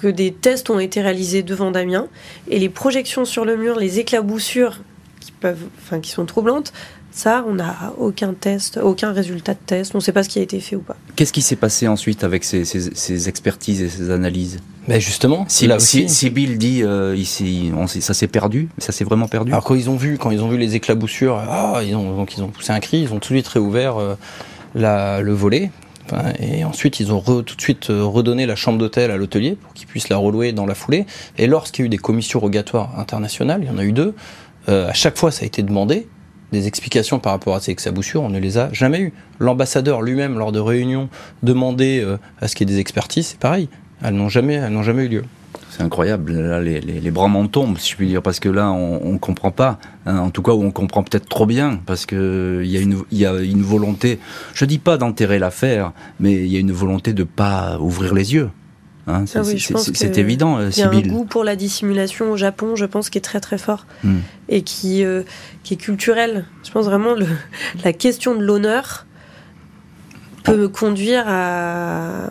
[0.00, 2.06] que des tests ont été réalisés devant Damien.
[2.48, 4.78] Et les projections sur le mur, les éclaboussures
[5.20, 6.72] qui, peuvent, enfin, qui sont troublantes,
[7.10, 9.92] ça, on n'a aucun test, aucun résultat de test.
[9.94, 10.96] On ne sait pas ce qui a été fait ou pas.
[11.16, 14.60] Qu'est-ce qui s'est passé ensuite avec ces, ces, expertises et ces analyses?
[14.86, 18.92] Mais justement, si, là si, si, Bill dit euh, ici, on, ça s'est perdu, ça
[18.92, 19.50] s'est vraiment perdu?
[19.50, 22.36] Alors quand ils ont vu, quand ils ont vu les éclaboussures, ah, ils ont, donc
[22.36, 24.14] ils ont poussé un cri, ils ont tout de suite réouvert euh,
[24.76, 25.72] la, le volet.
[26.40, 29.74] Et ensuite, ils ont tout de suite euh, redonné la chambre d'hôtel à l'hôtelier pour
[29.74, 31.06] qu'il puisse la relouer dans la foulée.
[31.36, 34.14] Et lorsqu'il y a eu des commissions rogatoires internationales, il y en a eu deux,
[34.68, 36.08] euh, à chaque fois ça a été demandé,
[36.52, 39.12] des explications par rapport à ces exaboussures, on ne les a jamais eues.
[39.38, 41.08] L'ambassadeur lui-même, lors de réunions,
[41.42, 43.68] demandait euh, à ce qu'il y ait des expertises, c'est pareil.
[44.02, 45.24] Elles n'ont jamais, elles n'ont jamais eu lieu.
[45.70, 46.32] C'est incroyable.
[46.32, 49.12] Là, les, les, les, bras m'en tombent, si je puis dire, parce que là, on
[49.12, 49.78] ne comprend pas.
[50.06, 53.26] Hein, en tout cas, on comprend peut-être trop bien, parce qu'il y, a une, y
[53.26, 54.18] a une volonté,
[54.54, 58.34] je dis pas d'enterrer l'affaire, mais il y a une volonté de pas ouvrir les
[58.34, 58.50] yeux.
[59.06, 62.84] Hein, c'est ah évident, Il y a un goût pour la dissimulation au Japon, je
[62.84, 64.18] pense, qui est très très fort hmm.
[64.50, 65.22] et qui, euh,
[65.62, 66.44] qui est culturel.
[66.62, 67.26] Je pense vraiment le,
[67.84, 69.06] la question de l'honneur
[70.44, 72.30] peut conduire à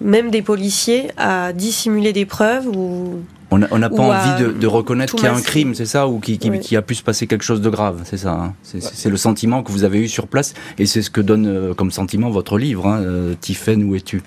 [0.00, 5.14] même des policiers à dissimuler des preuves ou on n'a pas envie de, de reconnaître
[5.14, 7.44] qu'il y a un crime, c'est ça, ou qu'il qui, a pu se passer quelque
[7.44, 8.32] chose de grave, c'est ça.
[8.32, 8.54] Hein.
[8.62, 11.74] C'est le sentiment que vous avez eu sur place, et c'est ce que donne euh,
[11.74, 14.22] comme sentiment votre livre, hein, euh, Tiffen, où es-tu?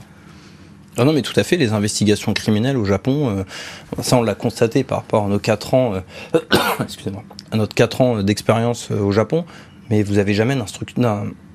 [0.97, 3.43] Ah non, mais tout à fait, les investigations criminelles au Japon, euh,
[4.01, 5.93] ça on l'a constaté par rapport à nos 4 ans,
[6.83, 9.45] excusez-moi, à notre 4 ans d'expérience au Japon,
[9.89, 10.57] mais vous n'avez jamais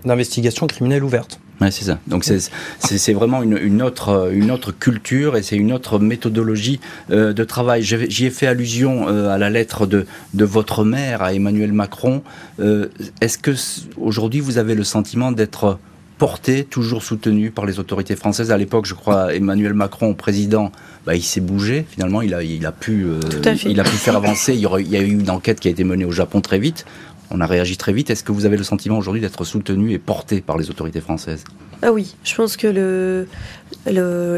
[0.04, 1.40] d'investigation criminelle ouverte.
[1.60, 1.98] Ouais, c'est ça.
[2.06, 7.32] Donc c'est vraiment une, une, autre, une autre culture et c'est une autre méthodologie euh,
[7.32, 7.82] de travail.
[7.82, 12.22] J'y ai fait allusion euh, à la lettre de, de votre mère, à Emmanuel Macron.
[12.60, 12.88] Euh,
[13.22, 13.52] Est-ce que
[13.96, 15.78] aujourd'hui vous avez le sentiment d'être
[16.18, 18.50] porté, toujours soutenu par les autorités françaises?
[18.50, 20.72] À l'époque, je crois, Emmanuel Macron, président,
[21.06, 21.86] bah, il s'est bougé.
[21.88, 23.20] Finalement, il a, il a pu, euh,
[23.64, 24.54] il a pu faire avancer.
[24.54, 26.84] Il y a eu une enquête qui a été menée au Japon très vite
[27.30, 28.10] on a réagi très vite.
[28.10, 31.44] Est-ce que vous avez le sentiment aujourd'hui d'être soutenu et porté par les autorités françaises
[31.82, 33.26] Ah oui, je pense que le,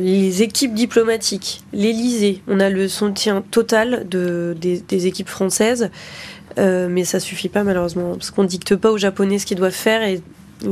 [0.00, 5.90] les équipes diplomatiques, l'Élysée, on a le soutien total de, des, équipes françaises.
[6.58, 9.70] Euh, mais ça suffit pas malheureusement parce qu'on dicte pas aux Japonais ce qu'ils doivent
[9.70, 10.02] faire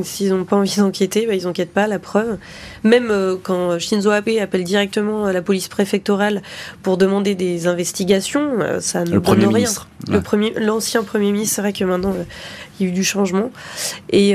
[0.02, 2.38] S'ils n'ont pas envie d'enquêter, bah, ils n'enquêtent pas, la preuve.
[2.82, 6.42] Même euh, quand Shinzo Abe appelle directement la police préfectorale
[6.82, 9.48] pour demander des investigations, euh, ça ne le donne rien.
[9.48, 9.88] Ministre.
[10.08, 12.24] Le premier, l'ancien premier ministre, c'est vrai que maintenant euh,
[12.78, 13.52] il y a eu du changement.
[14.10, 14.34] Et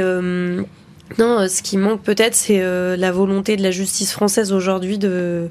[1.17, 2.61] non, ce qui manque peut-être, c'est
[2.97, 5.49] la volonté de la justice française aujourd'hui de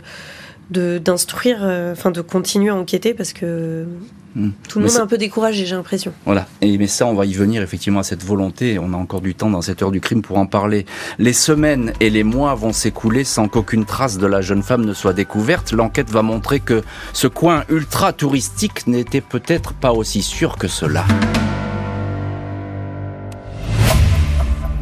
[0.70, 3.86] d'instruire, enfin de continuer à enquêter parce que
[4.34, 6.12] Tout le monde est un peu découragé, j'ai l'impression.
[6.24, 6.46] Voilà.
[6.60, 8.78] Et mais ça, on va y venir effectivement à cette volonté.
[8.78, 10.86] On a encore du temps dans cette heure du crime pour en parler.
[11.18, 14.94] Les semaines et les mois vont s'écouler sans qu'aucune trace de la jeune femme ne
[14.94, 15.72] soit découverte.
[15.72, 21.04] L'enquête va montrer que ce coin ultra touristique n'était peut-être pas aussi sûr que cela.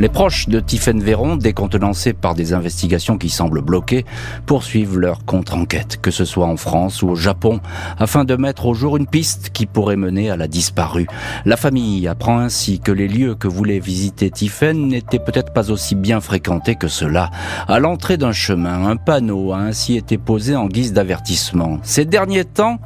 [0.01, 4.05] Les proches de Tiphaine Véron, décontenancés par des investigations qui semblent bloquées,
[4.47, 7.59] poursuivent leur contre-enquête, que ce soit en France ou au Japon,
[7.99, 11.09] afin de mettre au jour une piste qui pourrait mener à la disparue.
[11.45, 15.97] La famille apprend ainsi que les lieux que voulait visiter Tiphaine n'étaient peut-être pas aussi
[15.97, 17.31] bien fréquentés que cela.
[17.67, 21.81] À l'entrée d'un chemin, un panneau a ainsi été posé en guise d'avertissement.
[21.83, 22.79] Ces derniers temps,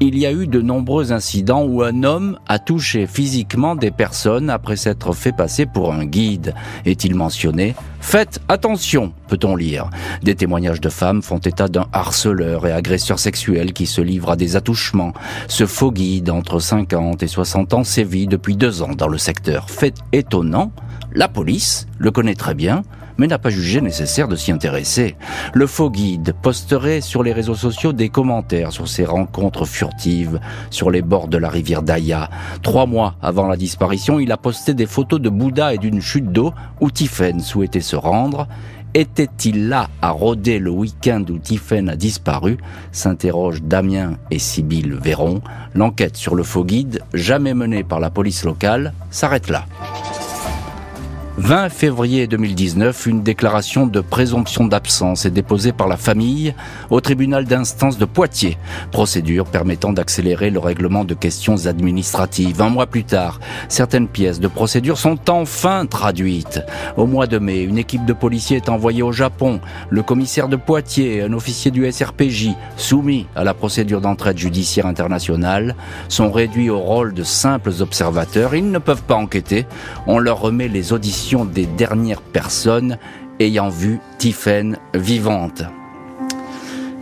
[0.00, 4.50] il y a eu de nombreux incidents où un homme a touché physiquement des personnes
[4.50, 9.90] après s'être fait passer pour un guide est-il mentionné Faites attention, peut-on lire.
[10.22, 14.36] Des témoignages de femmes font état d'un harceleur et agresseur sexuel qui se livre à
[14.36, 15.12] des attouchements.
[15.48, 19.68] Ce faux guide entre 50 et 60 ans sévit depuis deux ans dans le secteur.
[19.70, 20.72] Fait étonnant,
[21.12, 22.82] la police le connaît très bien,
[23.18, 25.16] mais n'a pas jugé nécessaire de s'y intéresser.
[25.52, 30.90] Le faux guide posterait sur les réseaux sociaux des commentaires sur ses rencontres furtives sur
[30.90, 32.30] les bords de la rivière Daya.
[32.62, 36.32] Trois mois avant la disparition, il a posté des photos de Bouddha et d'une chute
[36.32, 38.46] d'eau où Tiffen souhaitait se rendre
[38.94, 42.58] était-il là à rôder le week-end où Tiffen a disparu
[42.90, 45.42] s'interrogent Damien et Sibylle Véron.
[45.74, 49.66] L'enquête sur le faux guide, jamais menée par la police locale, s'arrête là.
[51.38, 56.52] 20 février 2019, une déclaration de présomption d'absence est déposée par la famille
[56.90, 58.58] au tribunal d'instance de Poitiers,
[58.90, 62.60] procédure permettant d'accélérer le règlement de questions administratives.
[62.60, 66.60] Un mois plus tard, certaines pièces de procédure sont enfin traduites.
[66.96, 69.60] Au mois de mai, une équipe de policiers est envoyée au Japon.
[69.90, 75.76] Le commissaire de Poitiers, un officier du SRPJ, soumis à la procédure d'entraide judiciaire internationale,
[76.08, 78.56] sont réduits au rôle de simples observateurs.
[78.56, 79.66] Ils ne peuvent pas enquêter.
[80.08, 82.96] On leur remet les auditions des dernières personnes
[83.38, 85.62] ayant vu Tiffen vivante.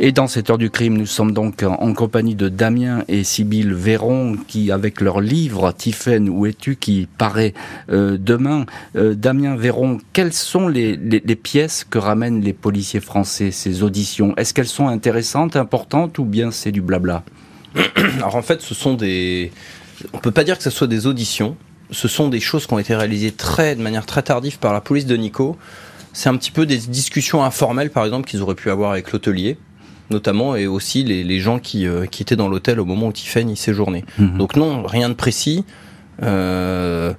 [0.00, 3.72] Et dans cette heure du crime, nous sommes donc en compagnie de Damien et Sybille
[3.72, 7.54] Véron qui, avec leur livre Tiffen, où es-tu, qui paraît
[7.90, 8.66] euh, demain.
[8.96, 14.34] Euh, Damien Véron, quelles sont les, les, pièces que ramènent les policiers français, ces auditions?
[14.36, 17.22] Est-ce qu'elles sont intéressantes, importantes ou bien c'est du blabla?
[18.16, 19.52] Alors en fait, ce sont des...
[20.12, 21.56] On peut pas dire que ce soit des auditions,
[21.90, 24.80] ce sont des choses qui ont été réalisées très, de manière très tardive par la
[24.80, 25.56] police de Nico.
[26.12, 29.58] C'est un petit peu des discussions informelles, par exemple, qu'ils auraient pu avoir avec l'hôtelier,
[30.10, 33.48] notamment, et aussi les, gens qui, euh, qui, étaient dans l'hôtel au moment où Tiffen
[33.50, 34.04] y séjournait.
[34.18, 34.38] Mhm.
[34.38, 35.64] Donc non, rien de précis.
[36.22, 37.12] Euh,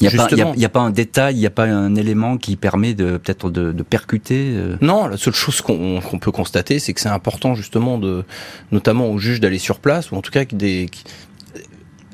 [0.00, 0.08] il
[0.56, 3.50] n'y a, pas un détail, il n'y a pas un élément qui permet de peut-être
[3.50, 4.54] de, percuter.
[4.56, 8.24] Euh non, la seule chose qu'on peut constater, c'est que c'est important justement de,
[8.72, 10.88] notamment aux juges d'aller sur place, ou en tout cas que des,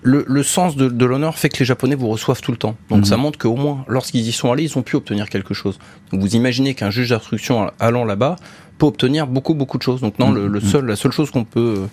[0.07, 2.77] le, sens de, l'honneur fait que les Japonais vous reçoivent tout le temps.
[2.89, 3.05] Donc mhm.
[3.05, 5.79] ça montre qu'au moins, lorsqu'ils y sont allés, ils ont pu obtenir quelque chose.
[6.13, 8.37] Donc vous imaginez qu'un juge d'instruction allant là-bas
[8.79, 10.01] peut obtenir beaucoup, beaucoup de choses.
[10.01, 10.61] Donc non, le, mhm.
[10.61, 11.87] seul, la seule chose qu'on peut...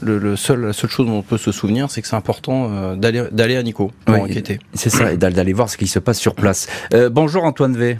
[0.00, 2.94] Le, seul, la seule chose dont on peut se souvenir, c'est que c'est important euh,
[2.94, 4.60] d'aller d'aller à Nico pour enquêter.
[4.72, 6.68] C'est ça, et d'aller voir ce qui se passe sur place.
[6.94, 7.98] Euh, bonjour Antoine V.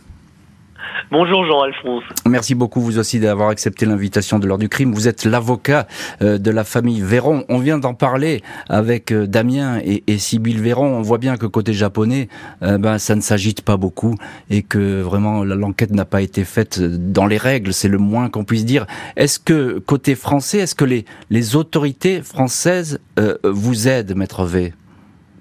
[1.11, 2.05] Bonjour Jean-Alphonse.
[2.29, 4.93] Merci beaucoup vous aussi d'avoir accepté l'invitation de l'heure du crime.
[4.93, 5.87] Vous êtes l'avocat
[6.21, 7.45] euh, de la famille Véron.
[7.49, 10.85] On vient d'en parler avec euh, Damien et, et Sybille Véron.
[10.85, 12.29] On voit bien que côté japonais,
[12.63, 14.17] euh, ben, ça ne s'agite pas beaucoup
[14.51, 17.73] et que vraiment l'enquête n'a pas été faite dans les règles.
[17.73, 18.85] C'est le moins qu'on puisse dire.
[19.17, 23.01] Est-ce que côté français, est-ce que les, les autorités françaises
[23.45, 24.75] vous aident, maître V?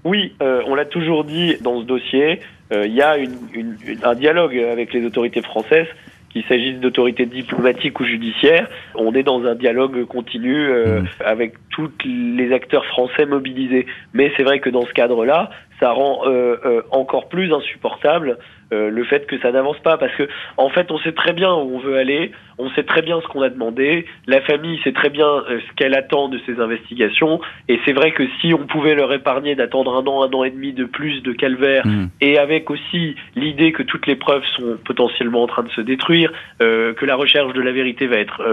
[0.06, 2.40] Oui, on l'a toujours dit dans ce dossier.
[2.72, 5.88] Euh, il y a une, une, un dialogue avec les autorités françaises
[6.30, 11.08] qu'il s'agisse d'autorités diplomatiques ou judiciaires, on est dans un dialogue continu euh, mmh.
[11.26, 13.86] avec tous les acteurs français mobilisés.
[14.14, 15.50] Mais c'est vrai que dans ce cadre-là,
[15.80, 18.38] ça rend euh, euh, encore plus insupportable
[18.74, 20.28] euh, le fait que ça n'avance pas parce que
[20.58, 23.28] en fait on sait très bien où on veut aller, on sait très bien ce
[23.28, 27.80] qu'on a demandé, la famille sait très bien ce qu'elle attend de ces investigations et
[27.86, 30.74] c'est vrai que si on pouvait leur épargner d'attendre un an, un an et demi
[30.74, 32.08] de plus de calvaire mmh.
[32.22, 36.32] et avec aussi l'idée que toutes les preuves sont potentiellement en train de se détruire,
[36.60, 38.44] que la recherche de la vérité va être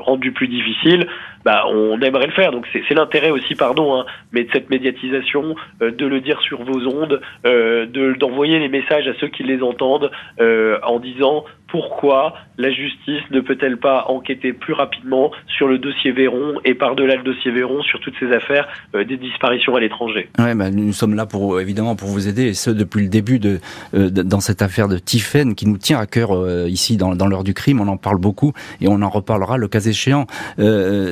[0.00, 1.06] rendue plus difficile,
[1.44, 5.56] bah on aimerait le faire donc c'est l'intérêt aussi pardon hein, mais de cette médiatisation
[5.80, 7.86] de le dire sur vos ondes, euh,
[8.16, 13.40] d'envoyer les messages à ceux qui les entendent euh, en disant pourquoi la justice ne
[13.40, 17.98] peut-elle pas enquêter plus rapidement sur le dossier Véron et par-delà le dossier Véron sur
[18.00, 20.28] toutes ces affaires euh, des disparitions à l'étranger?
[20.38, 23.38] Ouais, bah, nous sommes là pour évidemment pour vous aider et ce depuis le début
[23.38, 23.58] de,
[23.94, 27.42] euh, dans cette affaire de Tiffen qui nous tient à cœur euh, ici dans, l'heure
[27.42, 27.80] du crime.
[27.80, 30.26] On en parle beaucoup et on en reparlera le cas échéant.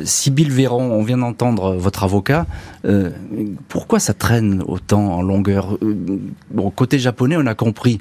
[0.04, 2.44] Sybille Véron, on vient d'entendre votre avocat.
[3.68, 5.78] pourquoi ça traîne autant en longueur?
[6.50, 8.00] Bon, côté japonais, on a compris.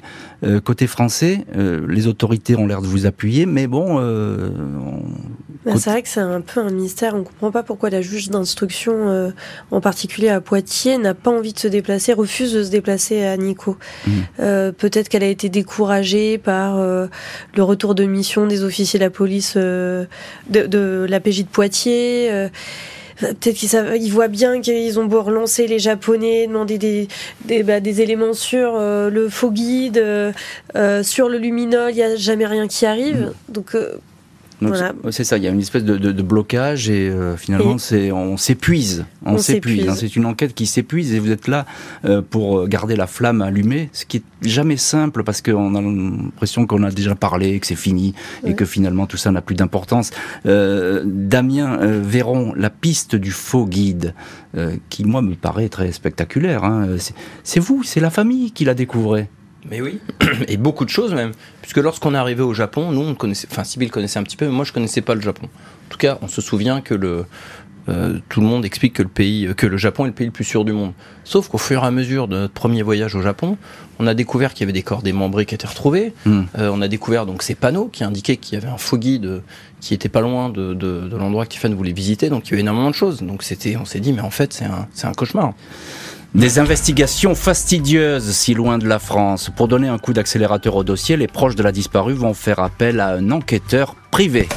[0.64, 3.98] côté français, les autorités ont l'air de vous appuyer, mais bon.
[4.00, 4.50] Euh,
[5.64, 7.14] bah, c'est vrai que c'est un peu un mystère.
[7.14, 9.30] On ne comprend pas pourquoi la juge d'instruction, euh,
[9.70, 13.36] en particulier à Poitiers, n'a pas envie de se déplacer, refuse de se déplacer à
[13.36, 13.76] Nico.
[14.06, 14.10] Mmh.
[14.40, 19.10] Euh, peut-être qu'elle a été découragée par le retour de mission des officiers de la
[19.10, 20.06] police de,
[20.48, 22.50] de la PJ de Poitiers.
[23.20, 27.08] Peut-être qu'ils voient bien qu'ils ont beau relancer les Japonais, demander des,
[27.44, 30.32] des, bah, des éléments sur euh, le faux guide, euh,
[30.76, 33.32] euh, sur le luminol, il n'y a jamais rien qui arrive.
[33.52, 33.60] Mm.
[34.60, 34.74] Donc
[35.10, 38.12] c'est ça, il y a une espèce de, de, de blocage et euh, finalement c'est
[38.12, 39.88] on s'épuise, on, s'épuise.
[39.88, 39.94] Hein.
[39.96, 41.64] c'est une enquête qui s'épuise et vous êtes là
[42.04, 46.66] euh, pour garder la flamme allumée, ce qui est jamais simple parce qu'on a l'impression
[46.66, 50.10] qu'on a déjà parlé, que c'est fini et que finalement tout ça n'a plus d'importance.
[50.44, 54.14] Euh, Damien euh, Véron, la piste du faux guide,
[54.88, 56.64] qui moi me paraît très spectaculaire.
[56.64, 56.96] Hein.
[57.44, 59.28] C'est vous, c'est la famille qui la découvrait.
[59.68, 60.00] Mais oui,
[60.48, 61.32] et beaucoup de choses même.
[61.60, 64.46] Puisque lorsqu'on est arrivé au Japon, nous, on connaissait, enfin, Sybille connaissait un petit peu,
[64.46, 65.46] mais moi, je connaissais pas le Japon.
[65.46, 67.26] En tout cas, on se souvient que le,
[67.88, 70.32] euh, tout le monde explique que le pays, que le Japon est le pays le
[70.32, 70.92] plus sûr du monde.
[71.24, 73.56] Sauf qu'au fur et à mesure de notre premier voyage au Japon,
[73.98, 76.12] on a découvert qu'il y avait des corps démembrés qui étaient retrouvés.
[76.24, 76.42] Hmm.
[76.58, 79.42] Euh, on a découvert donc ces panneaux qui indiquaient qu'il y avait un faux guide
[79.80, 82.28] qui était pas loin de, de, de l'endroit que Tiffany voulait visiter.
[82.28, 83.22] Donc il y avait énormément de choses.
[83.22, 85.54] Donc c'était, on s'est dit, mais en fait, c'est un, c'est un cauchemar.
[86.34, 89.50] Des investigations fastidieuses si loin de la France.
[89.56, 93.00] Pour donner un coup d'accélérateur au dossier, les proches de la disparue vont faire appel
[93.00, 94.48] à un enquêteur privé.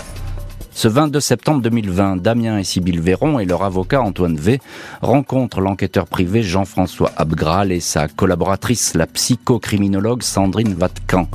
[0.76, 4.60] Ce 22 septembre 2020, Damien et Sybille Véron et leur avocat Antoine V
[5.04, 11.28] rencontrent l'enquêteur privé Jean-François Abgral et sa collaboratrice, la psychocriminologue Sandrine Vatcan.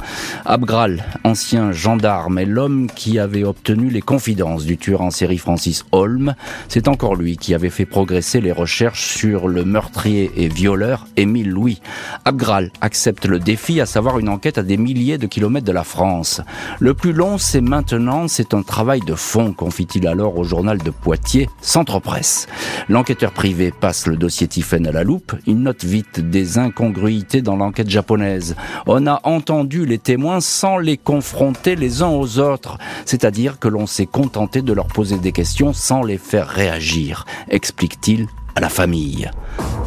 [0.44, 5.84] Abgral, ancien gendarme, est l'homme qui avait obtenu les confidences du tueur en série Francis
[5.92, 6.34] Holm.
[6.66, 11.50] C'est encore lui qui avait fait progresser les recherches sur le meurtrier et violeur Émile
[11.50, 11.80] Louis.
[12.24, 15.84] Abgral accepte le défi, à savoir une enquête à des milliers de kilomètres de la
[15.84, 16.40] France.
[16.80, 20.90] Le plus long, c'est maintenant, c'est un travail de fond, confie-t-il alors au journal de
[20.90, 22.46] Poitiers, Centre Presse.
[22.88, 25.34] L'enquêteur privé passe le dossier Tiffen à la loupe.
[25.46, 28.56] Il note vite des incongruités dans l'enquête japonaise.
[28.86, 33.86] On a entendu les témoins sans les confronter les uns aux autres, c'est-à-dire que l'on
[33.86, 39.30] s'est contenté de leur poser des questions sans les faire réagir, explique-t-il à la famille.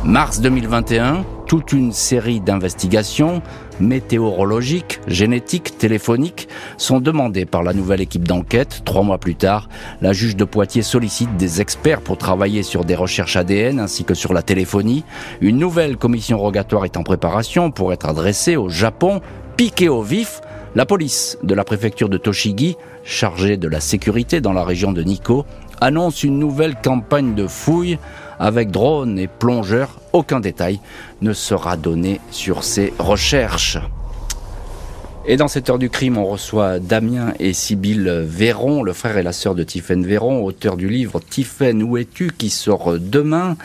[0.06, 3.42] Mars 2021, toute une série d'investigations
[3.82, 8.82] météorologiques, génétiques, téléphoniques sont demandées par la nouvelle équipe d'enquête.
[8.86, 9.68] Trois mois plus tard,
[10.02, 14.14] la juge de Poitiers sollicite des experts pour travailler sur des recherches ADN ainsi que
[14.14, 15.04] sur la téléphonie.
[15.42, 19.22] Une nouvelle commission rogatoire est en préparation pour être adressée au Japon,
[19.58, 20.42] piqué au vif.
[20.74, 25.04] La police de la préfecture de Toshigi, chargée de la sécurité dans la région de
[25.04, 25.46] Nikko,
[25.82, 27.98] annonce une nouvelle campagne de fouilles
[28.42, 30.00] avec drones et plongeurs.
[30.12, 30.80] Aucun détail
[31.22, 33.78] ne sera donné sur ces recherches.
[35.28, 39.24] Et dans cette heure du crime, on reçoit Damien et Sybille Véron, le frère et
[39.24, 43.56] la sœur de Tiphaine Véron, auteur du livre Tiphaine, où es-tu qui sort demain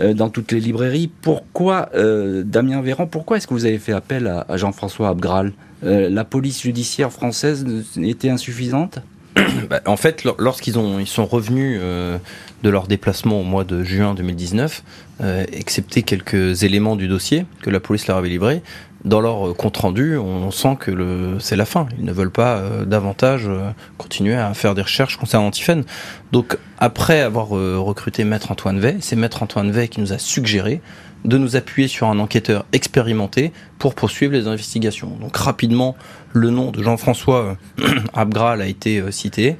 [0.00, 1.10] euh, dans toutes les librairies.
[1.20, 5.52] Pourquoi, euh, Damien Véron, pourquoi est-ce que vous avez fait appel à, à Jean-François Abgral?
[5.84, 7.66] Euh, La police judiciaire française
[8.00, 9.00] était insuffisante?
[9.70, 12.18] bah, en fait, lorsqu'ils ont, ils sont revenus euh,
[12.62, 14.82] de leur déplacement au mois de juin 2019,
[15.20, 18.62] euh, excepté quelques éléments du dossier que la police leur avait livré,
[19.04, 21.88] dans leur compte rendu, on sent que c'est la fin.
[21.98, 25.84] Ils ne veulent pas euh, davantage euh, continuer à faire des recherches concernant Tiffen.
[26.30, 30.18] Donc, après avoir euh, recruté Maître Antoine Vey, c'est Maître Antoine Vey qui nous a
[30.18, 30.80] suggéré
[31.24, 35.16] de nous appuyer sur un enquêteur expérimenté pour poursuivre les investigations.
[35.20, 35.96] Donc rapidement,
[36.32, 37.56] le nom de Jean-François
[38.14, 39.56] Abgral a été cité.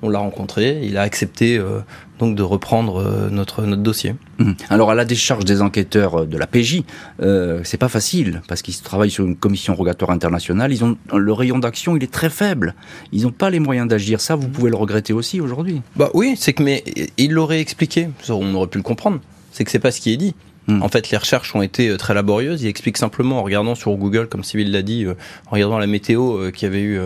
[0.00, 1.80] On l'a rencontré, il a accepté euh,
[2.20, 4.14] donc de reprendre euh, notre notre dossier.
[4.38, 4.52] Mmh.
[4.70, 6.82] Alors à la décharge des enquêteurs de la PJ,
[7.20, 10.72] euh, c'est pas facile parce qu'ils travaillent sur une commission rogatoire internationale.
[10.72, 12.76] Ils ont le rayon d'action, il est très faible.
[13.10, 14.20] Ils n'ont pas les moyens d'agir.
[14.20, 15.82] Ça, vous pouvez le regretter aussi aujourd'hui.
[15.96, 16.84] Bah oui, c'est que mais
[17.16, 18.08] il l'aurait expliqué.
[18.28, 19.18] On aurait pu le comprendre.
[19.50, 20.36] C'est que c'est pas ce qui est dit.
[20.68, 20.82] Mm.
[20.82, 22.62] En fait, les recherches ont été euh, très laborieuses.
[22.62, 25.14] Il explique simplement en regardant sur Google, comme Cyril l'a dit, euh,
[25.46, 27.00] en regardant la météo, euh, qu'il y avait eu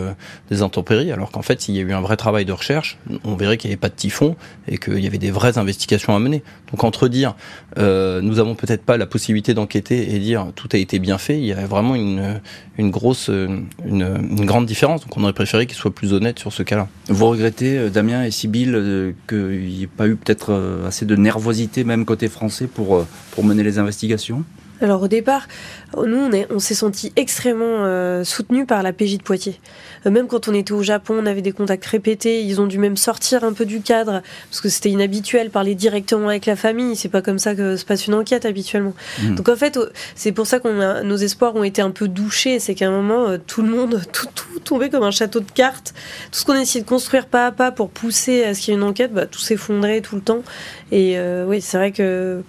[0.49, 3.35] des intempéries, alors qu'en fait, s'il y a eu un vrai travail de recherche, on
[3.35, 4.35] verrait qu'il n'y avait pas de typhon
[4.67, 6.43] et qu'il y avait des vraies investigations à mener.
[6.71, 7.35] Donc entre dire,
[7.77, 11.45] nous avons peut-être pas la possibilité d'enquêter et dire tout a été bien fait, il
[11.45, 12.41] y a vraiment une,
[12.77, 15.01] une grosse, une, une grande différence.
[15.01, 16.87] Donc on aurait préféré qu'il soit plus honnête sur ce cas-là.
[17.07, 22.05] Vous regrettez, Damien et Sybille, qu'il n'y ait pas eu peut-être assez de nervosité, même
[22.05, 24.43] côté français, pour, pour mener les investigations
[24.83, 25.47] alors au départ,
[25.95, 29.59] nous on, est, on s'est senti extrêmement euh, soutenu par la PJ de Poitiers.
[30.05, 32.43] Euh, même quand on était au Japon, on avait des contacts répétés.
[32.43, 36.27] Ils ont dû même sortir un peu du cadre parce que c'était inhabituel parler directement
[36.27, 36.97] avec la famille.
[36.97, 38.93] C'est pas comme ça que se passe une enquête habituellement.
[39.21, 39.35] Mmh.
[39.35, 39.79] Donc en fait,
[40.15, 42.59] c'est pour ça qu'on a nos espoirs ont été un peu douchés.
[42.59, 45.51] C'est qu'à un moment, euh, tout le monde, tout, tout tombait comme un château de
[45.51, 45.93] cartes.
[46.31, 48.75] Tout ce qu'on essayait de construire pas à pas pour pousser à ce qu'il y
[48.75, 50.43] ait une enquête, bah, tout s'effondrait tout le temps.
[50.91, 52.43] Et euh, oui, c'est vrai que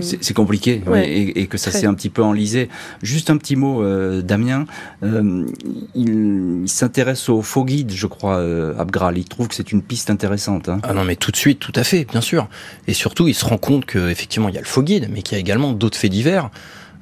[0.00, 1.80] c'est compliqué Ouais, et, et que ça très.
[1.80, 2.68] s'est un petit peu enlisé.
[3.02, 4.64] Juste un petit mot, euh, Damien.
[5.02, 5.46] Euh,
[5.94, 9.18] il, il s'intéresse au faux guide, je crois, euh, Abgral.
[9.18, 10.68] Il trouve que c'est une piste intéressante.
[10.68, 10.80] Hein.
[10.82, 12.48] Ah non, mais tout de suite, tout à fait, bien sûr.
[12.86, 15.34] Et surtout, il se rend compte qu'effectivement, il y a le faux guide, mais qu'il
[15.34, 16.50] y a également d'autres faits divers.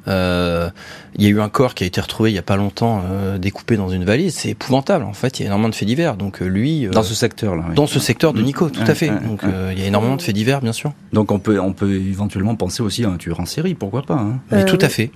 [0.08, 0.70] Euh,
[1.18, 3.02] il y a eu un corps qui a été retrouvé il y a pas longtemps,
[3.10, 4.34] euh, découpé dans une valise.
[4.34, 5.04] C'est épouvantable.
[5.04, 6.16] En fait, il y a énormément de faits divers.
[6.16, 7.64] Donc euh, lui, euh, Dans ce secteur-là.
[7.68, 7.74] oui.
[7.74, 8.42] dans ce secteur de.
[8.42, 9.10] Nico, tout Ouais, à fait.
[9.10, 9.48] ouais, Donc ouais.
[9.52, 10.92] euh, il y a énormément de faits divers, bien sûr.
[11.12, 14.14] Donc on peut, on peut éventuellement penser aussi à un tueur en série, pourquoi pas
[14.14, 14.40] hein.
[14.50, 15.10] Mais Euh, tout à fait.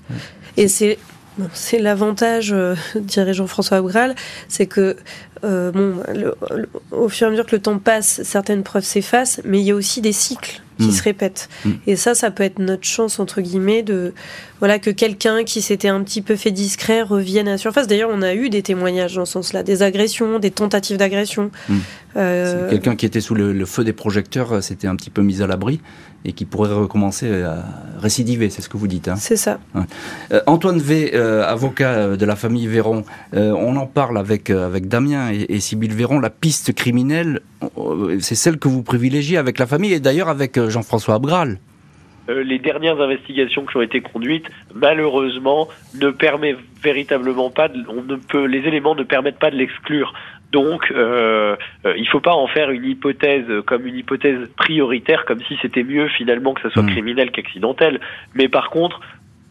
[0.57, 0.98] Et c'est
[1.38, 4.14] bon, c'est l'avantage, euh, dirait Jean-François Abgral,
[4.48, 4.96] c'est que
[5.44, 8.85] euh, bon, le- le- au fur et à mesure que le temps passe, certaines preuves
[8.85, 10.92] s'effacent, mais il y a aussi des cycles qui Mm.
[10.92, 11.48] se répètent.
[11.64, 11.70] Mm.
[11.86, 14.12] Et ça, ça peut être notre chance, entre guillemets, de
[14.58, 17.86] voilà que quelqu'un qui s'était un petit peu fait discret revienne à la surface.
[17.86, 21.50] D'ailleurs, on a eu des témoignages dans ce sens-là, des agressions, des tentatives d'agression.
[21.68, 21.74] Mm.
[22.16, 25.22] Euh, Quelqu'un qui était sous le, le feu des projecteurs euh, s'était un petit peu
[25.22, 25.81] mis à l'abri
[26.24, 27.64] et qui pourrait recommencer à
[27.98, 29.08] récidiver, c'est ce que vous dites.
[29.08, 29.16] hein.
[29.16, 29.58] c'est ça.
[30.33, 35.31] Euh, Antoine V, euh, avocat de la famille Véron, on en parle avec, avec Damien
[35.33, 36.20] et, et Sybille Véron.
[36.20, 37.40] La piste criminelle,
[38.21, 41.58] c'est celle que vous privilégiez avec la famille et d'ailleurs avec euh, Jean-François Abgral.
[42.29, 45.69] Euh, les dernières investigations qui ont été conduites, malheureusement,
[46.00, 50.13] ne permettent véritablement pas, de- on ne peut, les éléments ne permettent pas de l'exclure.
[50.52, 51.54] Donc, euh,
[51.87, 55.56] euh, il faut pas en faire une hypothèse euh, comme une hypothèse prioritaire, comme si
[55.63, 56.90] c'était mieux finalement que ça soit Mm.
[56.90, 58.00] criminel qu'accidentel.
[58.35, 59.00] Mais par contre,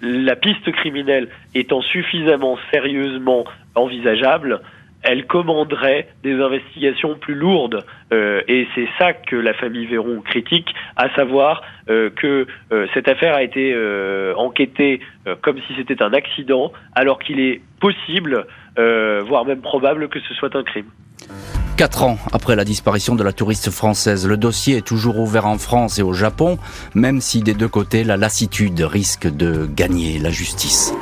[0.01, 3.45] la piste criminelle étant suffisamment sérieusement
[3.75, 4.61] envisageable,
[5.03, 7.85] elle commanderait des investigations plus lourdes.
[8.11, 13.07] Euh, et c'est ça que la famille Véron critique, à savoir euh, que euh, cette
[13.07, 18.45] affaire a été euh, enquêtée euh, comme si c'était un accident, alors qu'il est possible,
[18.77, 20.89] voire même probable, que ce soit un crime.
[21.79, 25.57] Quatre ans après la disparition de la touriste française, le dossier est toujours ouvert en
[25.57, 26.57] France et au Japon,
[26.93, 30.93] même si des deux côtés, la lassitude risque de gagner la justice.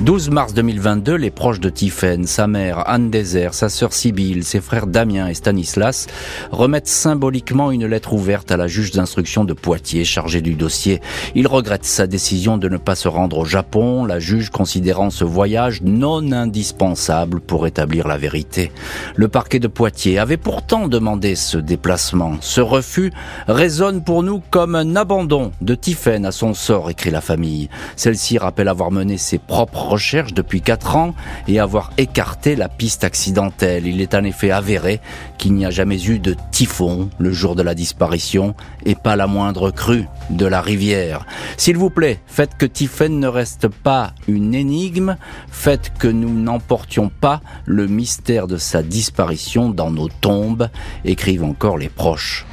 [0.00, 4.60] 12 mars 2022, les proches de Tiphaine, sa mère Anne Désert, sa sœur Sibylle, ses
[4.60, 6.06] frères Damien et Stanislas
[6.52, 11.00] remettent symboliquement une lettre ouverte à la juge d'instruction de Poitiers chargée du dossier.
[11.34, 15.24] Ils regrettent sa décision de ne pas se rendre au Japon, la juge considérant ce
[15.24, 18.70] voyage non indispensable pour établir la vérité.
[19.16, 22.36] Le parquet de Poitiers avait pourtant demandé ce déplacement.
[22.40, 23.12] Ce refus
[23.46, 27.68] résonne pour nous comme un abandon de Tiphaine à son sort, écrit la famille.
[27.96, 31.14] Celle-ci rappelle avoir mené ses propres recherches depuis quatre ans
[31.46, 33.86] et avoir écarté la piste accidentelle.
[33.86, 35.00] Il est en effet avéré
[35.38, 38.54] qu'il n'y a jamais eu de typhon le jour de la disparition
[38.84, 41.26] et pas la moindre crue de la rivière.
[41.56, 45.16] S'il vous plaît, faites que Tiphaine ne reste pas une énigme,
[45.50, 50.68] faites que nous n'emportions pas le mystère de sa disparition dans nos tombes,
[51.04, 52.46] écrivent encore les proches.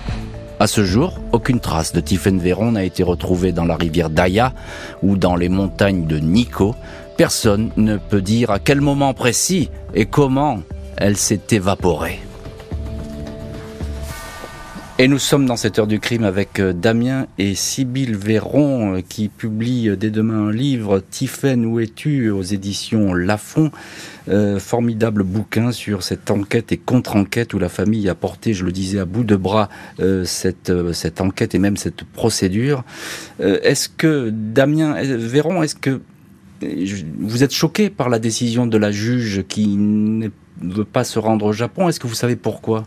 [0.60, 4.54] À ce jour, aucune trace de Tiphaine Véron n'a été retrouvée dans la rivière Daya
[5.04, 6.76] ou dans les montagnes de Nico.
[7.18, 10.60] Personne ne peut dire à quel moment précis et comment
[10.98, 12.20] elle s'est évaporée.
[14.98, 19.02] Et nous sommes dans cette heure du crime avec euh, Damien et Sybille Véron euh,
[19.02, 23.72] qui publient euh, dès demain un livre Tiphaine où es-tu aux éditions Lafon.
[24.58, 28.98] Formidable bouquin sur cette enquête et contre-enquête où la famille a porté, je le disais,
[28.98, 29.70] à bout de bras
[30.24, 32.84] cette, cette enquête et même cette procédure.
[33.40, 36.02] Est-ce que, Damien Véron, est-ce que
[37.20, 40.30] vous êtes choqué par la décision de la juge qui ne
[40.60, 41.88] veut pas se rendre au Japon?
[41.88, 42.86] Est-ce que vous savez pourquoi?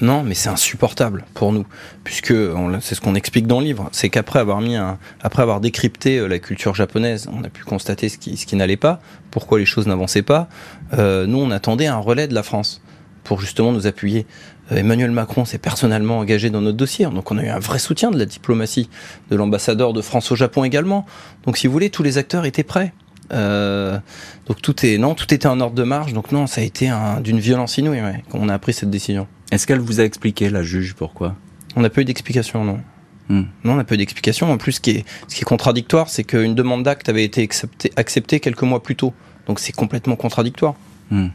[0.00, 1.64] Non, mais c'est insupportable pour nous,
[2.04, 2.34] puisque
[2.80, 6.18] c'est ce qu'on explique dans le livre, c'est qu'après avoir mis un, après avoir décrypté
[6.18, 9.58] euh, la culture japonaise, on a pu constater ce qui, ce qui n'allait pas, pourquoi
[9.58, 10.48] les choses n'avançaient pas.
[10.92, 12.82] Euh, nous, on attendait un relais de la France
[13.24, 14.26] pour justement nous appuyer.
[14.70, 17.78] Euh, Emmanuel Macron s'est personnellement engagé dans notre dossier, donc on a eu un vrai
[17.78, 18.90] soutien de la diplomatie,
[19.30, 21.06] de l'ambassadeur de France au Japon également.
[21.44, 22.92] Donc, si vous voulez, tous les acteurs étaient prêts.
[23.32, 23.98] Euh,
[24.46, 26.12] donc tout est non, tout était en ordre de marche.
[26.12, 28.90] Donc non, ça a été un- d'une violence inouïe ouais, quand on a pris cette
[28.90, 29.26] décision.
[29.52, 31.34] Est-ce qu'elle vous a expliqué, la juge, pourquoi?
[31.76, 32.80] On n'a pas eu d'explication, non.
[33.28, 33.42] Hmm.
[33.64, 34.50] Non, on n'a pas eu d'explication.
[34.50, 37.42] En plus, ce qui est, ce qui est contradictoire, c'est qu'une demande d'acte avait été
[37.42, 39.12] acceptée, acceptée quelques mois plus tôt.
[39.46, 40.74] Donc c'est complètement contradictoire.
[41.10, 41.28] Hmm.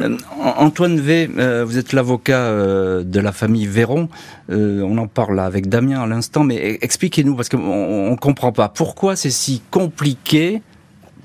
[0.00, 0.16] Euh,
[0.56, 4.08] Antoine V, euh, vous êtes l'avocat euh, de la famille Véron.
[4.50, 8.16] Euh, on en parle là avec Damien à l'instant, mais e- expliquez-nous, parce qu'on ne
[8.16, 8.70] comprend pas.
[8.70, 10.62] Pourquoi c'est si compliqué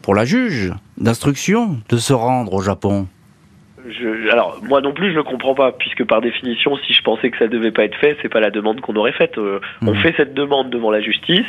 [0.06, 3.08] pour la juge d'instruction de se rendre au Japon
[3.90, 7.32] Je, alors moi non plus je ne comprends pas puisque par définition si je pensais
[7.32, 9.40] que ça devait pas être fait c'est pas la demande qu'on aurait faite.
[9.40, 10.02] Euh, On Mhm.
[10.04, 11.48] fait cette demande devant la justice.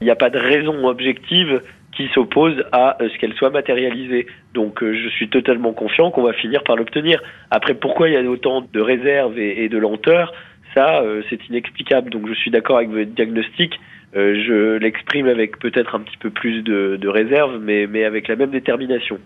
[0.00, 1.60] Il n'y a pas de raison objective
[1.92, 4.26] qui s'oppose à euh, ce qu'elle soit matérialisée.
[4.54, 7.20] Donc euh, je suis totalement confiant qu'on va finir par l'obtenir.
[7.50, 10.32] Après pourquoi il y a autant de réserves et, et de lenteur?
[10.74, 12.08] Ça euh, c'est inexplicable.
[12.08, 13.78] Donc je suis d'accord avec votre diagnostic.
[14.16, 18.26] Euh, je l'exprime avec peut-être un petit peu plus de, de réserve mais, mais avec
[18.28, 19.18] la même détermination.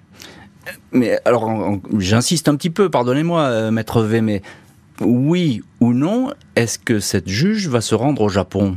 [0.92, 4.42] Mais alors, j'insiste un petit peu, pardonnez-moi, euh, maître V, mais
[5.00, 8.76] oui ou non, est-ce que cette juge va se rendre au Japon?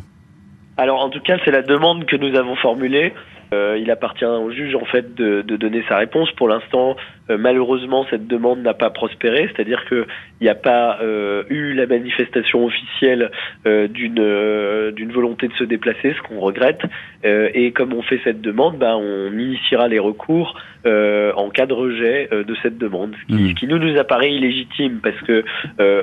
[0.77, 3.13] Alors en tout cas, c'est la demande que nous avons formulée.
[3.53, 6.31] Euh, il appartient au juge en fait de, de donner sa réponse.
[6.33, 6.95] Pour l'instant,
[7.29, 10.05] euh, malheureusement, cette demande n'a pas prospéré, c'est-à-dire qu'il
[10.41, 13.31] n'y a pas euh, eu la manifestation officielle
[13.65, 14.15] euh, d'une
[14.95, 16.81] d'une volonté de se déplacer, ce qu'on regrette.
[17.23, 22.29] et comme on fait cette demande, bah, on initiera les recours en cas de rejet
[22.31, 23.49] de cette demande, ce qui, Mmh.
[23.49, 25.43] ce qui nous nous apparaît illégitime parce que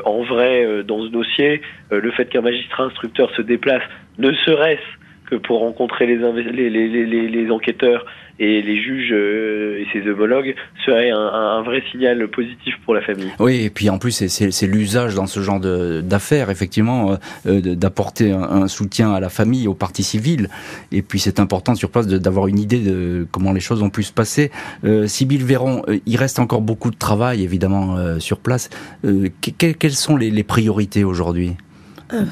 [0.04, 3.82] en vrai, dans ce dossier, le fait qu'un magistrat instructeur se déplace,
[4.18, 5.01] ne serait-ce
[5.38, 8.06] pour rencontrer les, enquêteurs
[8.38, 10.54] et les juges euh, et ses homologues
[10.84, 13.30] serait un, vrai signal positif pour la famille.
[13.38, 17.16] Oui, et puis en plus, c'est- l'usage dans ce genre d'affaires, effectivement, euh,
[17.46, 20.48] euh, d'apporter un, soutien à la famille, aux parties civiles.
[20.92, 24.02] Et puis c'est important sur place d'avoir une idée de comment les choses ont pu
[24.02, 24.50] se passer.
[24.84, 28.70] Euh, Sybille Véron, il reste encore beaucoup de travail, évidemment, sur place.
[29.02, 31.52] Que- que- quelles sont les, priorités aujourd'hui?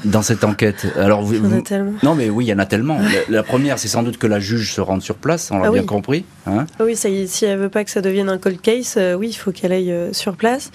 [0.05, 1.93] Dans cette enquête Alors, vous, Il y en a vous- tellement.
[2.03, 2.99] non, mais oui, il y en a tellement.
[2.99, 3.07] La,
[3.37, 5.71] la première, c'est sans doute que la juge se rende sur place, on l'a Ah
[5.71, 5.85] bien oui.
[5.87, 6.25] compris.
[6.47, 9.13] Hein Ah Oui, ça si elle veut pas que ça devienne un cold case, euh,
[9.15, 10.71] oui, il faut qu'elle aille euh, sur place.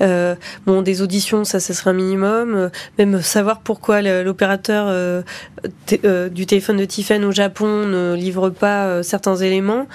[0.00, 0.34] Euh,
[0.66, 2.54] bon, des auditions, ça, ce serait un minimum.
[2.54, 5.22] Euh, même savoir pourquoi l'opérateur euh,
[6.04, 9.86] euh, du téléphone de Tiffen au Japon ne livre pas euh, certains éléments.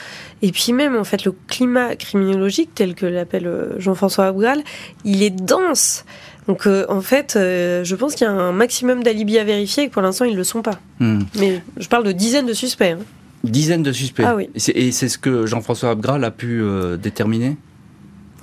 [0.42, 4.62] Et puis même, en fait, le climat criminologique, tel que l'appelle euh, Jean-François Abgral,
[5.04, 6.06] il est dense.
[6.50, 9.84] Donc, euh, en fait, euh, je pense qu'il y a un maximum d'alibis à vérifier
[9.84, 10.80] et que pour l'instant, ils ne le sont pas.
[11.00, 11.20] Hmm.
[11.40, 12.96] Mais je parle de dizaines de suspects.
[13.00, 13.04] hein.
[13.44, 14.24] Dizaines de suspects.
[14.26, 14.50] Ah oui.
[14.56, 17.56] Et c'est- Et c'est ce que Jean-François Abgral a pu euh, déterminer?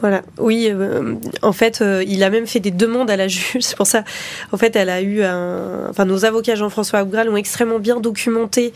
[0.00, 3.62] Voilà, oui, euh, en fait, euh, il a même fait des demandes à la juge.
[3.62, 4.04] C'est pour ça,
[4.52, 5.88] en fait, elle a eu un.
[5.90, 8.72] Enfin, nos avocats Jean-François Abgral ont extrêmement bien documenté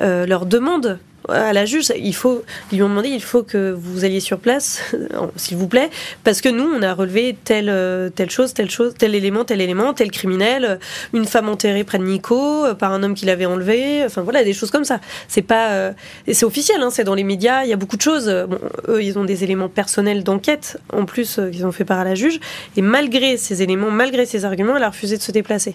[0.00, 0.98] euh, leurs demandes
[1.28, 1.92] à la juge.
[1.96, 4.94] Il faut, ils lui ont demandé, il faut que vous alliez sur place,
[5.36, 5.90] s'il vous plaît,
[6.24, 9.60] parce que nous, on a relevé telle euh, telle chose, telle chose, tel élément, tel
[9.60, 10.76] élément, tel criminel, euh,
[11.12, 14.02] une femme enterrée près de Nico euh, par un homme qui l'avait enlevé.
[14.04, 15.00] Enfin voilà, des choses comme ça.
[15.28, 15.92] C'est pas, euh,
[16.26, 17.64] et c'est officiel, hein, c'est dans les médias.
[17.64, 18.28] Il y a beaucoup de choses.
[18.48, 18.58] Bon,
[18.88, 22.04] eux, ils ont des éléments personnels d'enquête en plus euh, qu'ils ont fait part à
[22.04, 22.40] la juge.
[22.76, 25.72] Et malgré ces éléments, malgré ces arguments, elle a refusé de se déplacer.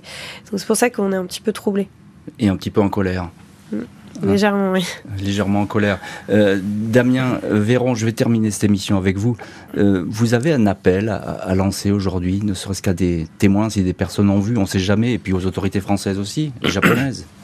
[0.50, 1.88] Donc c'est pour ça qu'on est un petit peu troublé,
[2.40, 3.30] et un petit peu en colère.
[3.74, 3.78] Ah.
[4.24, 4.72] Légèrement.
[4.72, 4.86] Oui.
[5.20, 6.00] légèrement en colère.
[6.30, 9.38] Euh, Damien Véron, je vais terminer cette émission avec vous.
[9.78, 13.84] Euh, vous avez un appel à, à lancer aujourd'hui, ne serait-ce qu'à des témoins, si
[13.84, 16.70] des personnes ont vu, on ne sait jamais, et puis aux autorités françaises aussi, et
[16.70, 17.26] japonaises.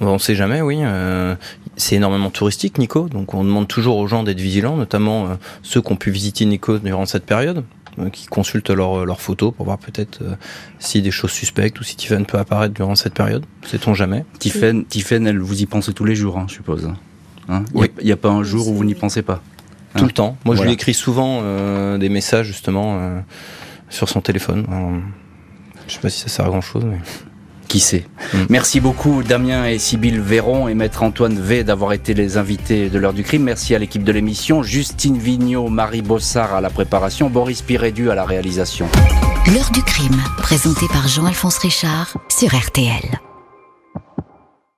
[0.00, 0.78] On ne sait jamais, oui.
[0.82, 1.34] Euh,
[1.76, 3.08] c'est énormément touristique, Nico.
[3.08, 6.44] Donc on demande toujours aux gens d'être vigilants, notamment euh, ceux qui ont pu visiter
[6.44, 7.64] Nico durant cette période,
[8.12, 10.34] qui consultent leurs leurs photos pour voir peut-être euh,
[10.78, 13.44] si des choses suspectes ou si Tiffany peut apparaître durant cette période.
[13.64, 14.24] Sait-on jamais.
[14.38, 16.90] Tiffen, Tiffen, elle, vous y pensez tous les jours, hein, je suppose.
[17.48, 17.90] Hein Il Oui.
[18.02, 19.42] n'y a, pas un jour où vous n'y pensez pas.
[19.96, 20.36] Tout le temps.
[20.44, 23.20] Moi, je lui écris souvent euh, des messages, justement, euh,
[23.88, 24.64] sur son téléphone.
[24.70, 24.92] Alors,
[25.88, 26.98] je sais pas si ça sert à grand-chose, mais...
[27.68, 28.38] Qui sait Mm.
[28.50, 32.98] Merci beaucoup Damien et Sybille Véron et Maître Antoine V d'avoir été les invités de
[32.98, 33.44] l'heure du crime.
[33.44, 38.14] Merci à l'équipe de l'émission, Justine Vignot, Marie Bossard à la préparation, Boris Pirédu à
[38.14, 38.86] la réalisation.
[39.54, 43.27] L'heure du crime, présenté par Jean-Alphonse Richard sur RTL.